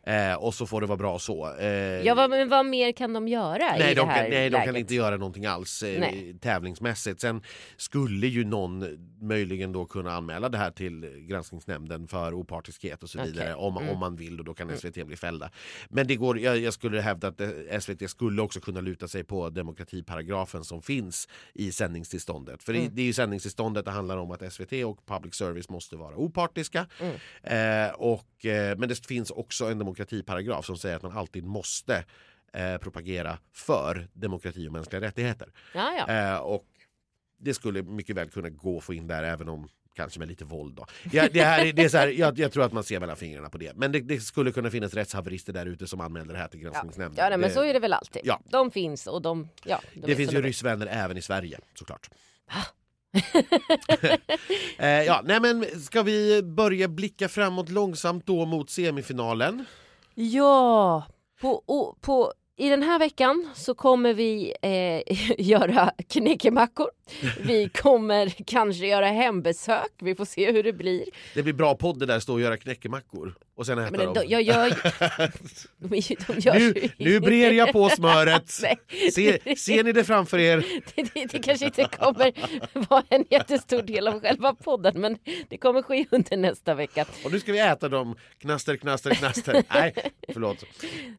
Eh, 0.03 0.33
och 0.35 0.53
så 0.53 0.65
får 0.65 0.81
det 0.81 0.87
vara 0.87 0.97
bra 0.97 1.19
så. 1.19 1.55
Eh, 1.59 1.67
Ja, 2.01 2.15
vad, 2.15 2.29
men 2.29 2.49
vad 2.49 2.65
mer 2.65 2.91
kan 2.91 3.13
de 3.13 3.27
göra 3.27 3.57
Nej, 3.79 3.91
i 3.91 3.95
de 3.95 4.01
det 4.07 4.13
här 4.13 4.21
kan, 4.21 4.29
nej, 4.29 4.49
de 4.49 4.63
kan 4.65 4.75
inte 4.75 4.95
göra 4.95 5.17
någonting 5.17 5.45
alls 5.45 5.83
eh, 5.83 6.05
tävlingsmässigt. 6.41 7.21
Sen 7.21 7.41
skulle 7.77 8.27
ju 8.27 8.45
någon 8.45 8.85
möjligen 9.21 9.71
då 9.71 9.85
kunna 9.85 10.11
anmäla 10.13 10.49
det 10.49 10.57
här 10.57 10.71
till 10.71 11.25
granskningsnämnden 11.29 12.07
för 12.07 12.33
opartiskhet 12.33 13.03
och 13.03 13.09
så 13.09 13.19
Okej. 13.19 13.31
vidare 13.31 13.55
om, 13.55 13.77
Mm. 13.77 13.89
om 13.89 13.99
man 13.99 14.15
vill 14.15 14.39
och 14.39 14.45
då 14.45 14.53
kan 14.53 14.67
Mm. 14.67 14.79
SVT 14.79 15.03
bli 15.07 15.15
fällda. 15.15 15.51
Men 15.89 16.07
det 16.07 16.15
går, 16.15 16.39
jag, 16.39 16.57
jag 16.57 16.73
skulle 16.73 17.01
hävda 17.01 17.27
att 17.27 17.41
eh, 17.41 17.49
SVT 17.79 18.09
skulle 18.09 18.41
också 18.41 18.59
kunna 18.59 18.81
luta 18.81 19.07
sig 19.07 19.23
på 19.23 19.49
demokratiparagrafen 19.49 20.63
som 20.63 20.81
finns 20.81 21.27
i 21.53 21.71
sändningstillståndet. 21.71 22.63
För 22.63 22.73
det, 22.73 22.79
Mm. 22.79 22.95
det 22.95 23.01
är 23.01 23.05
ju 23.05 23.13
sändningstillståndet 23.13 23.85
det 23.85 23.91
handlar 23.91 24.17
om 24.17 24.31
att 24.31 24.53
SVT 24.53 24.73
och 24.85 25.05
public 25.05 25.35
service 25.35 25.69
måste 25.69 25.95
vara 25.95 26.15
opartiska. 26.15 26.85
Mm. 26.99 27.15
Eh, 27.87 27.93
och, 27.93 28.45
eh, 28.45 28.77
men 28.77 28.89
det 28.89 29.05
finns 29.05 29.31
också 29.31 29.60
en 29.69 29.79
demokratiparagraf 29.79 30.65
som 30.65 30.77
säger 30.77 30.95
att 30.95 31.01
man 31.03 31.17
alltid 31.17 31.43
måste 31.43 32.03
eh, 32.53 32.77
propagera 32.77 33.37
för 33.53 34.07
demokrati 34.13 34.67
och 34.67 34.71
mänskliga 34.73 35.01
rättigheter. 35.01 35.49
Ja, 35.73 35.93
ja. 36.07 36.13
Eh, 36.33 36.37
och 36.39 36.65
det 37.37 37.53
skulle 37.53 37.83
mycket 37.83 38.15
väl 38.15 38.29
kunna 38.29 38.49
gå 38.49 38.77
att 38.77 38.83
få 38.83 38.93
in 38.93 39.07
där 39.07 39.23
även 39.23 39.49
om 39.49 39.69
kanske 39.95 40.19
med 40.19 40.27
lite 40.27 40.45
våld. 40.45 40.75
Då. 40.75 40.85
Ja, 41.11 41.27
det 41.33 41.43
här, 41.43 41.65
är- 41.65 41.73
det 41.73 41.83
är 41.83 41.89
så 41.89 41.97
här, 41.97 42.07
jag, 42.17 42.39
jag 42.39 42.51
tror 42.51 42.63
att 42.63 42.73
man 42.73 42.83
ser 42.83 42.99
mellan 42.99 43.15
fingrarna 43.15 43.49
på 43.49 43.57
det. 43.57 43.73
Men 43.75 43.91
det, 43.91 43.99
det 43.99 44.19
skulle 44.19 44.51
kunna 44.51 44.69
finnas 44.69 44.93
rättshaverister 44.93 45.53
där 45.53 45.65
ute 45.65 45.87
som 45.87 46.01
anmäler 46.01 46.33
det 46.33 46.39
här 46.39 46.47
till 46.47 46.59
granskningsnämnden. 46.59 47.23
ja 47.23 47.29
nej, 47.29 47.37
men 47.37 47.49
det, 47.49 47.55
så 47.55 47.63
är 47.63 47.73
det 47.73 47.79
väl 47.79 47.93
alltid. 47.93 48.21
Ja. 48.25 48.41
De 48.49 48.71
finns 48.71 49.07
och 49.07 49.21
de... 49.21 49.49
Ja, 49.63 49.81
de 49.93 49.99
det 50.07 50.15
finns 50.15 50.33
ju 50.33 50.41
ryssvänner 50.41 50.87
även 50.87 51.17
i 51.17 51.21
Sverige 51.21 51.59
såklart. 51.73 52.09
eh, 54.77 55.03
ja, 55.03 55.21
nej 55.25 55.39
men 55.39 55.65
ska 55.81 56.03
vi 56.03 56.43
börja 56.43 56.87
blicka 56.87 57.29
framåt 57.29 57.69
långsamt 57.69 58.25
då 58.25 58.45
mot 58.45 58.69
semifinalen? 58.69 59.65
Ja, 60.15 61.05
på, 61.41 61.63
på, 62.01 62.33
i 62.61 62.69
den 62.69 62.83
här 62.83 62.99
veckan 62.99 63.49
så 63.55 63.73
kommer 63.73 64.13
vi 64.13 64.53
eh, 64.61 65.17
göra 65.47 65.91
knäckemackor. 66.09 66.87
Vi 67.43 67.69
kommer 67.69 68.29
kanske 68.45 68.87
göra 68.87 69.07
hembesök. 69.07 69.91
Vi 70.01 70.15
får 70.15 70.25
se 70.25 70.51
hur 70.51 70.63
det 70.63 70.73
blir. 70.73 71.05
Det 71.33 71.43
blir 71.43 71.53
bra 71.53 71.75
podd 71.75 71.99
det 71.99 72.05
där, 72.05 72.19
stå 72.19 72.33
och 72.33 72.41
göra 72.41 72.57
knäckemackor 72.57 73.35
och 73.61 73.65
sen 73.65 73.79
äta 73.79 73.91
Men 73.91 74.05
dem. 74.05 74.13
de, 74.13 74.25
jag 74.25 74.41
gör, 74.41 74.69
de, 75.77 76.01
de 76.27 76.39
gör 76.39 76.59
nu, 76.59 76.89
nu 76.97 77.19
brer 77.19 77.51
jag 77.51 77.71
på 77.71 77.89
smöret! 77.89 78.49
Se, 79.11 79.55
ser 79.57 79.83
ni 79.83 79.91
det 79.91 80.03
framför 80.03 80.39
er? 80.39 80.65
det, 80.95 81.13
det, 81.13 81.25
det 81.25 81.39
kanske 81.39 81.65
inte 81.65 81.83
kommer 81.83 82.33
vara 82.89 83.03
en 83.09 83.25
jättestor 83.29 83.81
del 83.81 84.07
av 84.07 84.21
själva 84.21 84.53
podden 84.53 85.01
men 85.01 85.17
det 85.49 85.57
kommer 85.57 85.81
ske 85.81 86.05
under 86.11 86.37
nästa 86.37 86.73
vecka. 86.73 87.05
Och 87.25 87.31
nu 87.31 87.39
ska 87.39 87.51
vi 87.51 87.59
äta 87.59 87.89
dem, 87.89 88.15
knaster, 88.37 88.75
knaster, 88.75 89.13
knaster. 89.13 89.63
Nej, 89.73 89.93
förlåt. 90.33 90.65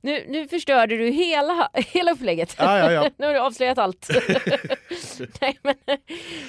Nu, 0.00 0.24
nu 0.28 0.48
förstörde 0.48 0.96
du 0.96 1.10
hela, 1.32 1.68
hela 1.74 2.12
upplägget. 2.12 2.56
Ja, 2.58 2.78
ja, 2.78 2.92
ja. 2.92 3.10
nu 3.16 3.26
har 3.26 3.34
du 3.34 3.40
avslöjat 3.40 3.78
allt. 3.78 4.08
Nej, 5.40 5.58
men, 5.62 5.76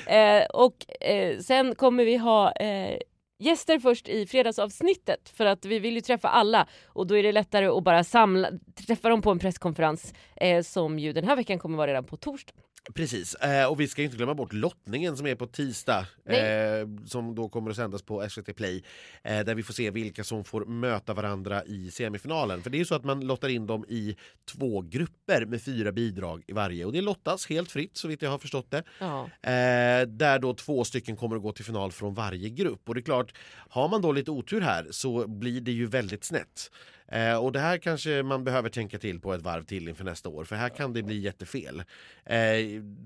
eh, 0.08 0.46
och 0.46 1.04
eh, 1.06 1.40
sen 1.40 1.76
kommer 1.76 2.06
vi 2.06 2.18
ha 2.18 2.52
eh, 2.52 2.98
gäster 3.40 3.80
först 3.80 4.10
i 4.10 4.28
fredagsavsnittet 4.28 5.30
för 5.30 5.46
att 5.46 5.66
vi 5.66 5.80
vill 5.80 5.96
ju 5.96 6.02
träffa 6.02 6.28
alla 6.28 6.68
och 6.86 7.08
då 7.08 7.18
är 7.18 7.24
det 7.24 7.32
lättare 7.32 7.66
att 7.66 7.84
bara 7.84 8.04
samla, 8.04 8.50
träffa 8.88 9.10
dem 9.10 9.22
på 9.22 9.32
en 9.32 9.40
presskonferens 9.40 10.14
eh, 10.36 10.62
som 10.62 11.00
ju 11.00 11.14
den 11.14 11.24
här 11.24 11.36
veckan 11.36 11.60
kommer 11.60 11.78
vara 11.78 11.88
redan 11.88 12.04
på 12.04 12.18
torsdag. 12.18 12.54
Precis, 12.94 13.36
eh, 13.36 13.66
och 13.66 13.80
vi 13.80 13.88
ska 13.88 14.04
inte 14.04 14.18
glömma 14.18 14.34
bort 14.34 14.54
lottningen 14.54 15.18
som 15.18 15.28
är 15.28 15.36
på 15.36 15.48
tisdag 15.48 16.06
eh, 16.26 16.88
som 17.06 17.36
då 17.36 17.50
kommer 17.50 17.70
att 17.70 17.76
sändas 17.76 18.02
på 18.02 18.30
SVT 18.30 18.56
Play 18.56 18.84
eh, 19.24 19.40
där 19.40 19.56
vi 19.56 19.64
får 19.64 19.74
se 19.74 19.92
vilka 19.92 20.24
som 20.24 20.44
får 20.44 20.66
möta 20.66 21.14
varandra 21.14 21.64
i 21.64 21.92
semifinalen. 21.92 22.62
För 22.62 22.70
det 22.70 22.78
är 22.78 22.80
ju 22.80 22.86
så 22.86 22.96
att 22.96 23.04
man 23.04 23.28
lottar 23.28 23.50
in 23.50 23.68
dem 23.68 23.86
i 23.88 24.16
två 24.46 24.82
grupper 24.82 25.46
med 25.46 25.62
fyra 25.62 25.92
bidrag 25.92 26.44
i 26.48 26.54
varje 26.54 26.86
och 26.86 26.92
det 26.94 27.02
lottas 27.02 27.50
helt 27.50 27.72
fritt 27.72 27.98
så 27.98 28.08
vitt 28.08 28.22
jag 28.22 28.30
har 28.30 28.40
förstått 28.40 28.72
det. 28.72 28.84
Ja. 29.00 29.24
Eh, 29.24 30.08
där 30.08 30.40
då 30.40 30.54
två 30.54 30.84
stycken 30.84 31.16
kommer 31.16 31.36
att 31.36 31.42
gå 31.42 31.52
till 31.52 31.66
final 31.66 31.92
från 31.92 32.14
varje 32.14 32.50
grupp. 32.50 32.90
Och 32.90 32.96
det 32.96 33.00
är 33.00 33.04
klart, 33.04 33.34
har 33.70 33.90
man 33.90 34.02
då 34.02 34.12
lite 34.12 34.32
otur 34.32 34.62
här 34.62 34.88
så 34.92 35.28
blir 35.28 35.62
det 35.62 35.72
ju 35.72 35.86
väldigt 35.86 36.24
snett. 36.24 36.70
Eh, 37.14 37.36
och 37.38 37.52
det 37.52 37.60
här 37.60 37.78
kanske 37.78 38.24
man 38.24 38.44
behöver 38.44 38.70
tänka 38.70 39.00
till 39.00 39.20
på 39.20 39.34
ett 39.34 39.42
varv 39.42 39.64
till 39.64 39.88
inför 39.88 40.04
nästa 40.04 40.30
år 40.30 40.44
för 40.44 40.56
här 40.56 40.70
kan 40.70 40.94
det 40.94 41.04
bli 41.04 41.20
jättefel. 41.20 41.80
Eh, 42.26 42.36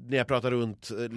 när 0.08 0.18
jag 0.18 0.28
pratade 0.28 0.56
runt 0.56 0.92
eh, 0.92 1.10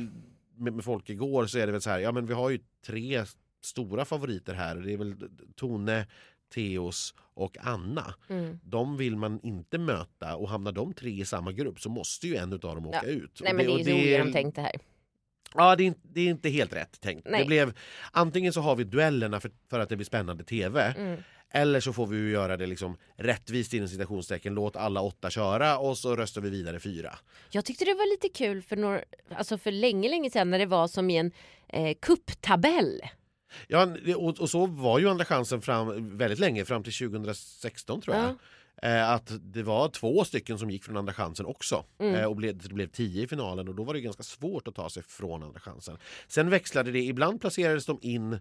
med, 0.57 0.73
med 0.73 0.85
folk 0.85 1.11
igår 1.11 1.47
så 1.47 1.59
är 1.59 1.67
det 1.67 1.73
väl 1.73 1.81
så 1.81 1.91
här, 1.91 1.99
ja 1.99 2.13
men 2.13 2.27
vi 2.27 2.35
har 2.35 2.51
ju 2.51 2.59
tre 2.87 3.25
stora 3.65 4.05
favoriter 4.05 4.55
här. 4.55 4.77
Det 4.77 4.93
är 4.93 4.97
väl 4.97 5.15
Tone, 5.57 6.07
Theos 6.55 7.15
och 7.35 7.57
Anna. 7.61 8.15
Mm. 8.29 8.59
De 8.65 8.97
vill 8.97 9.17
man 9.17 9.41
inte 9.43 9.79
möta 9.79 10.37
och 10.37 10.49
hamnar 10.49 10.73
de 10.73 10.93
tre 10.93 11.11
i 11.11 11.25
samma 11.25 11.53
grupp 11.53 11.81
så 11.81 11.89
måste 11.91 12.27
ju 12.27 12.37
en 12.37 12.53
av 12.53 12.59
dem 12.59 12.87
åka 12.87 13.01
Ja. 13.05 13.11
ut. 13.11 13.41
Nej 13.45 13.55
men 13.55 13.67
det 13.67 13.73
är 13.73 13.75
och 13.75 13.79
ju 13.81 13.85
så 13.85 13.91
ogenomtänkt 13.95 14.57
det 14.57 14.63
här. 14.63 14.73
Ja, 15.55 15.77
det 15.77 15.83
är, 15.83 15.87
inte, 15.87 16.01
det 16.03 16.21
är 16.21 16.31
inte 16.31 16.49
helt 16.49 16.73
rätt 16.73 17.01
tänkt. 17.01 17.29
Nej. 17.31 17.41
Det 17.41 17.47
blev, 17.47 17.79
antingen 18.13 18.53
så 18.53 18.61
har 18.61 18.77
vi 18.77 18.85
duellerna 18.85 19.41
för, 19.41 19.51
för 19.71 19.81
att 19.81 19.89
det 19.89 19.97
blir 19.97 20.07
spännande 20.07 20.45
tv. 20.45 20.95
Mm. 20.99 21.23
Eller 21.53 21.81
så 21.81 21.93
får 21.93 22.07
vi 22.07 22.17
ju 22.17 22.31
göra 22.31 22.57
det 22.57 22.67
liksom 22.67 22.97
rättvist 23.17 23.75
inom 23.75 23.89
citationstecken. 23.89 24.55
Låt 24.55 24.77
alla 24.77 25.01
åtta 25.01 25.31
köra 25.31 25.79
och 25.79 25.99
så 25.99 26.17
röstar 26.17 26.41
vi 26.41 26.51
vidare 26.51 26.81
fyra. 26.81 27.19
Jag 27.51 27.65
tyckte 27.65 27.85
det 27.85 27.95
var 27.95 28.11
lite 28.11 28.29
kul 28.29 28.63
för, 28.63 28.77
några, 28.77 29.01
alltså 29.35 29.59
för 29.59 29.73
länge, 29.73 30.09
länge 30.09 30.31
sedan 30.31 30.51
när 30.51 30.59
det 30.59 30.67
var 30.67 30.89
som 30.89 31.11
i 31.11 31.17
en 31.17 31.33
eh, 31.69 31.97
kupptabell. 32.03 33.01
Ja, 33.67 33.89
och, 34.17 34.41
och 34.41 34.51
så 34.51 34.67
var 34.67 34.99
ju 34.99 35.09
Andra 35.09 35.25
chansen 35.25 35.61
fram, 35.63 36.19
väldigt 36.19 36.39
länge, 36.39 36.65
fram 36.65 36.83
till 36.83 36.93
2016 36.93 38.01
tror 38.01 38.17
jag. 38.17 38.25
Ja. 38.25 38.37
Eh, 38.83 39.11
att 39.11 39.33
det 39.41 39.63
var 39.63 39.89
två 39.89 40.25
stycken 40.25 40.59
som 40.59 40.71
gick 40.71 40.85
från 40.85 40.97
Andra 40.97 41.13
chansen 41.13 41.47
också. 41.47 41.85
Mm. 41.99 42.15
Eh, 42.15 42.25
och 42.25 42.37
blev, 42.37 42.59
det 42.59 42.69
blev 42.69 42.87
tio 42.87 43.23
i 43.23 43.27
finalen 43.27 43.69
och 43.69 43.75
då 43.75 43.85
var 43.85 43.95
det 43.95 44.01
ganska 44.01 44.23
svårt 44.23 44.69
att 44.69 44.75
ta 44.75 44.91
sig 44.91 45.03
från 45.03 45.43
Andra 45.43 45.61
chansen. 45.61 45.97
Sen 46.29 46.51
växlade 46.51 46.91
det, 46.91 47.01
ibland 47.01 47.41
placerades 47.41 47.87
de 47.87 47.99
in 48.03 48.39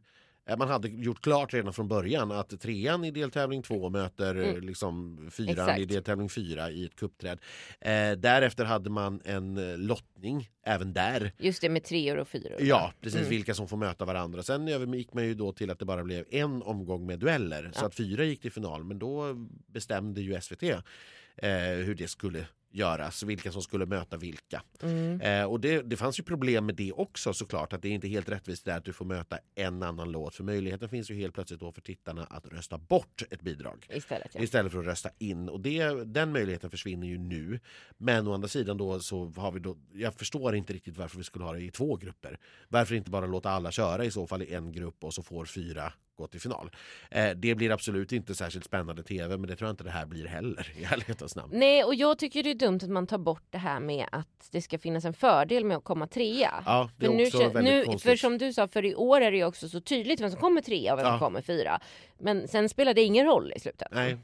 man 0.57 0.67
hade 0.67 0.87
gjort 0.87 1.21
klart 1.21 1.53
redan 1.53 1.73
från 1.73 1.87
början 1.87 2.31
att 2.31 2.59
trean 2.61 3.03
i 3.05 3.11
deltävling 3.11 3.63
två 3.63 3.89
möter 3.89 4.35
eh, 4.35 4.49
Mm. 4.49 4.63
liksom 4.63 5.27
fyran 5.31 5.49
Exakt. 5.51 5.79
i 5.79 5.85
deltävling 5.85 6.29
fyra 6.29 6.71
i 6.71 6.85
ett 6.85 6.95
kuppträd. 6.95 7.39
Eh, 7.81 8.11
därefter 8.11 8.65
hade 8.65 8.89
man 8.89 9.21
en 9.25 9.57
eh, 9.71 9.77
lottning 9.77 10.49
även 10.65 10.93
där. 10.93 11.31
Just 11.37 11.61
det 11.61 11.69
med 11.69 11.83
treor 11.83 12.17
och 12.17 12.27
fyror. 12.27 12.57
Ja, 12.59 12.93
precis. 13.01 13.19
Mm. 13.19 13.29
Vilka 13.29 13.53
som 13.53 13.67
får 13.67 13.77
möta 13.77 14.05
varandra. 14.05 14.43
Sen 14.43 14.67
övergick 14.67 15.13
man 15.13 15.25
ju 15.25 15.33
då 15.33 15.51
till 15.53 15.69
att 15.71 15.79
det 15.79 15.85
bara 15.85 16.03
blev 16.03 16.25
en 16.31 16.61
omgång 16.63 17.05
med 17.05 17.19
dueller. 17.19 17.71
Så 17.73 17.83
Ja. 17.83 17.87
att 17.87 17.95
fyra 17.95 18.23
gick 18.23 18.41
till 18.41 18.51
final. 18.51 18.83
Men 18.83 18.99
då 18.99 19.33
bestämde 19.67 20.21
ju 20.21 20.41
SVT 20.41 20.63
eh, 20.63 21.51
hur 21.85 21.95
det 21.95 22.07
skulle 22.07 22.47
göras. 22.71 23.23
Vilka 23.23 23.51
som 23.51 23.61
skulle 23.61 23.85
möta 23.85 24.17
vilka. 24.17 24.63
Mm. 24.81 25.21
Eh, 25.21 25.43
och 25.43 25.59
det, 25.59 25.81
det 25.81 25.97
fanns 25.97 26.19
ju 26.19 26.23
problem 26.23 26.65
med 26.65 26.75
det 26.75 26.91
också 26.91 27.33
såklart. 27.33 27.73
Att 27.73 27.81
det 27.81 27.87
är 27.87 27.91
inte 27.91 28.07
helt 28.07 28.29
rättvist 28.29 28.65
där 28.65 28.77
att 28.77 28.85
du 28.85 28.93
får 28.93 29.05
möta 29.05 29.39
en 29.55 29.83
annan 29.83 30.11
låt. 30.11 30.35
För 30.35 30.43
möjligheten 30.43 30.89
finns 30.89 31.11
ju 31.11 31.15
helt 31.15 31.33
plötsligt 31.33 31.59
då 31.59 31.71
för 31.71 31.81
tittarna 31.81 32.23
att 32.23 32.45
rösta 32.45 32.77
bort 32.77 33.23
ett 33.29 33.41
bidrag. 33.41 33.87
Istället 33.89 34.31
ja. 34.33 34.41
Istället 34.41 34.71
för 34.71 34.79
att 34.79 34.85
rösta 34.85 35.09
in. 35.17 35.49
Och 35.49 35.59
det, 35.59 36.03
den 36.05 36.31
möjligheten 36.31 36.69
försvinner 36.69 37.07
ju 37.07 37.17
nu. 37.17 37.59
Men 37.97 38.27
å 38.27 38.33
andra 38.33 38.47
sidan 38.47 38.77
då 38.77 38.99
så 38.99 39.25
har 39.25 39.51
vi 39.51 39.59
då, 39.59 39.77
jag 39.93 40.13
förstår 40.13 40.55
inte 40.55 40.73
riktigt 40.73 40.97
varför 40.97 41.17
vi 41.17 41.23
skulle 41.23 41.45
ha 41.45 41.53
det 41.53 41.61
i 41.61 41.71
två 41.71 41.95
grupper. 41.95 42.39
Varför 42.67 42.95
inte 42.95 43.11
bara 43.11 43.25
låta 43.25 43.49
alla 43.49 43.71
köra 43.71 44.05
i 44.05 44.11
så 44.11 44.27
fall 44.27 44.41
i 44.41 44.53
en 44.53 44.71
grupp 44.71 45.03
och 45.03 45.13
så 45.13 45.23
får 45.23 45.45
fyra 45.45 45.93
gå 46.19 46.27
till 46.27 46.41
final. 46.41 46.71
Eh, 47.11 47.29
det 47.35 47.55
blir 47.55 47.71
absolut 47.71 48.11
inte 48.11 48.35
särskilt 48.35 48.65
spännande 48.65 49.03
tv 49.03 49.37
men 49.37 49.49
det 49.49 49.55
tror 49.55 49.67
jag 49.67 49.73
inte 49.73 49.83
det 49.83 49.89
här 49.91 50.05
blir 50.05 50.25
heller 50.27 50.71
i 50.77 50.83
ärlighetens 50.83 51.35
namn. 51.35 51.51
Nej 51.53 51.83
och 51.83 51.95
jag 51.95 52.17
tycker 52.19 52.43
det 52.43 52.49
är 52.51 52.55
dumt 52.55 52.79
att 52.83 52.89
man 52.89 53.07
tar 53.07 53.17
bort 53.17 53.43
det 53.49 53.57
här 53.57 53.79
med 53.79 54.05
att 54.11 54.27
det 54.51 54.61
ska 54.61 54.79
finnas 54.79 55.05
en 55.05 55.13
fördel 55.13 55.65
med 55.65 55.77
att 55.77 55.83
komma 55.83 56.07
trea. 56.07 56.63
Ja, 56.65 56.89
det 56.97 57.05
är 57.05 57.09
För, 57.09 57.15
nu, 57.17 57.23
också 57.25 57.37
kän- 57.37 57.53
väldigt 57.53 57.73
nu, 57.73 57.83
konstigt. 57.85 58.09
för 58.11 58.15
som 58.15 58.37
du 58.37 58.53
sa, 58.53 58.67
för 58.67 58.85
i 58.85 58.95
år 58.95 59.21
är 59.21 59.31
det 59.31 59.37
ju 59.37 59.45
också 59.45 59.69
så 59.69 59.81
tydligt 59.81 60.21
vem 60.21 60.31
som 60.31 60.39
kommer 60.39 60.61
trea 60.61 60.93
och 60.93 60.99
vem 60.99 61.05
som 61.05 61.13
Ja. 61.13 61.19
kommer 61.19 61.41
fyra. 61.41 61.79
Men 62.21 62.47
sen 62.47 62.69
spelar 62.69 62.93
det 62.93 63.01
ingen 63.01 63.25
roll 63.25 63.53
i 63.55 63.59
slutändan. 63.59 64.03
Nej. 64.05 64.17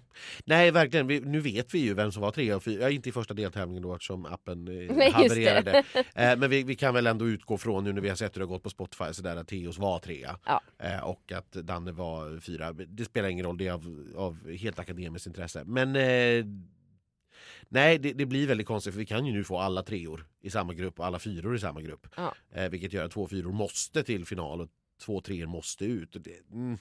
Nej, 0.45 0.71
verkligen. 0.71 1.07
Vi, 1.07 1.19
nu 1.19 1.39
vet 1.39 1.73
vi 1.73 1.79
ju 1.79 1.93
vem 1.93 2.11
som 2.11 2.21
var 2.21 2.31
tre 2.31 2.53
och 2.53 2.63
fyra. 2.63 2.81
Ja, 2.81 2.89
inte 2.89 3.09
i 3.09 3.11
första 3.11 3.33
deltävlingen 3.33 3.83
då 3.83 3.93
eftersom 3.93 4.25
appen 4.25 4.67
eh, 4.67 4.95
Nej, 4.95 5.11
havererade. 5.11 5.83
eh, 6.15 6.35
men 6.37 6.49
vi, 6.49 6.63
vi 6.63 6.75
kan 6.75 6.93
väl 6.93 7.07
ändå 7.07 7.27
utgå 7.27 7.57
från 7.57 7.83
nu 7.83 7.93
när 7.93 8.01
vi 8.01 8.09
har 8.09 8.15
sett 8.15 8.35
hur 8.35 8.39
det 8.39 8.45
har 8.45 8.53
gått 8.53 8.63
på 8.63 8.69
Spotify 8.69 9.13
så 9.13 9.21
där 9.21 9.35
att 9.35 9.47
Theos 9.47 9.77
var 9.77 9.99
trea. 9.99 10.37
Ja. 10.45 10.61
Eh, 10.79 10.99
och 11.03 11.31
att 11.31 11.51
Danne 11.85 11.97
var 11.97 12.39
fyra. 12.39 12.73
Det 12.73 13.05
spelar 13.05 13.29
ingen 13.29 13.45
roll, 13.45 13.57
det 13.57 13.67
är 13.67 13.71
av, 13.71 14.13
av 14.15 14.51
helt 14.51 14.79
akademiskt 14.79 15.27
intresse. 15.27 15.63
Men 15.65 15.95
eh, 15.95 16.45
Nej, 17.69 17.97
det, 17.97 18.13
det 18.13 18.25
blir 18.25 18.47
väldigt 18.47 18.67
konstigt 18.67 18.93
för 18.93 18.99
vi 18.99 19.05
kan 19.05 19.25
ju 19.25 19.33
nu 19.33 19.43
få 19.43 19.57
alla 19.57 19.83
treor 19.83 20.25
i 20.41 20.49
samma 20.49 20.73
grupp 20.73 20.99
och 20.99 21.05
alla 21.05 21.19
fyror 21.19 21.55
i 21.55 21.59
samma 21.59 21.81
grupp. 21.81 22.07
Ja. 22.15 22.35
Eh, 22.51 22.69
vilket 22.69 22.93
gör 22.93 23.05
att 23.05 23.11
två 23.11 23.27
fyror 23.27 23.51
måste 23.51 24.03
till 24.03 24.25
final 24.25 24.61
och 24.61 24.69
två 25.01 25.21
treor 25.21 25.47
måste 25.47 25.85
ut. 25.85 26.15
Det, 26.19 26.51
mm, 26.51 26.77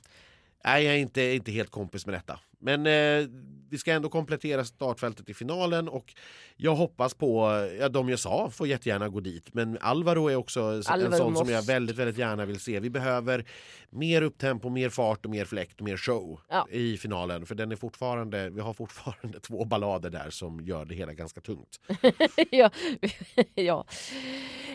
nej, 0.64 0.84
jag 0.84 0.94
är 0.94 0.98
inte, 0.98 1.22
inte 1.22 1.52
helt 1.52 1.70
kompis 1.70 2.06
med 2.06 2.14
detta. 2.14 2.40
Men 2.64 2.86
eh, 2.86 3.28
vi 3.70 3.78
ska 3.78 3.92
ändå 3.92 4.08
komplettera 4.08 4.64
startfältet 4.64 5.28
i 5.28 5.34
finalen 5.34 5.88
och 5.88 6.14
jag 6.56 6.74
hoppas 6.74 7.14
på, 7.14 7.50
ja, 7.80 7.88
de 7.88 8.08
jag 8.08 8.18
sa 8.18 8.50
får 8.50 8.66
jättegärna 8.66 9.08
gå 9.08 9.20
dit. 9.20 9.54
Men 9.54 9.78
Alvaro 9.80 10.28
är 10.28 10.36
också 10.36 10.60
en 10.60 10.82
Alvaro 10.86 11.10
sån 11.10 11.36
som 11.36 11.48
jag 11.48 11.56
måste. 11.58 11.72
väldigt, 11.72 11.96
väldigt 11.96 12.18
gärna 12.18 12.44
vill 12.44 12.60
se. 12.60 12.80
Vi 12.80 12.90
behöver 12.90 13.44
mer 13.90 14.22
upptempo, 14.22 14.68
mer 14.68 14.88
fart 14.90 15.24
och 15.24 15.30
mer 15.30 15.44
fläkt 15.44 15.80
och 15.80 15.84
mer 15.84 15.96
show 15.96 16.40
Ja. 16.48 16.66
i 16.70 16.96
finalen. 16.96 17.46
För 17.46 17.54
den 17.54 17.72
är 17.72 17.76
fortfarande, 17.76 18.50
vi 18.50 18.60
har 18.60 18.72
fortfarande 18.72 19.40
två 19.42 19.64
ballader 19.64 20.10
där 20.10 20.30
som 20.30 20.60
gör 20.60 20.84
det 20.84 20.94
hela 20.94 21.12
ganska 21.12 21.40
tungt. 21.40 21.80
ja. 22.50 22.70
ja. 23.54 23.84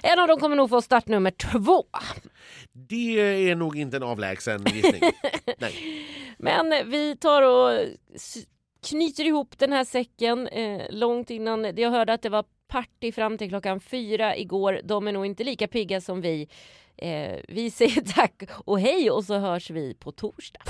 En 0.03 0.19
av 0.19 0.27
dem 0.27 0.39
kommer 0.39 0.55
nog 0.55 0.69
få 0.69 0.81
startnummer 0.81 1.31
två. 1.31 1.83
Det 2.71 3.19
är 3.49 3.55
nog 3.55 3.77
inte 3.77 3.97
en 3.97 4.03
avlägsen 4.03 4.63
gissning. 4.73 5.01
Nej. 5.57 6.05
Men 6.41 6.89
vi 6.89 7.15
tar 7.17 7.41
och 7.41 7.78
knyter 8.89 9.25
ihop 9.25 9.57
den 9.57 9.73
här 9.73 9.83
säcken 9.85 10.47
eh, 10.47 10.81
långt 10.89 11.29
innan. 11.29 11.75
Jag 11.75 11.91
hörde 11.91 12.13
att 12.13 12.21
det 12.21 12.29
var 12.29 12.45
party 12.67 13.11
fram 13.11 13.37
till 13.37 13.49
klockan 13.49 13.79
fyra 13.79 14.37
igår. 14.37 14.81
De 14.83 15.07
är 15.07 15.11
nog 15.11 15.25
inte 15.25 15.43
lika 15.43 15.67
pigga 15.67 16.01
som 16.01 16.21
vi. 16.21 16.47
Eh, 16.97 17.39
vi 17.47 17.71
säger 17.71 18.01
tack 18.15 18.43
och 18.65 18.79
hej 18.79 19.11
och 19.11 19.23
så 19.23 19.37
hörs 19.37 19.69
vi 19.69 19.93
på 19.93 20.11
torsdag. 20.11 20.61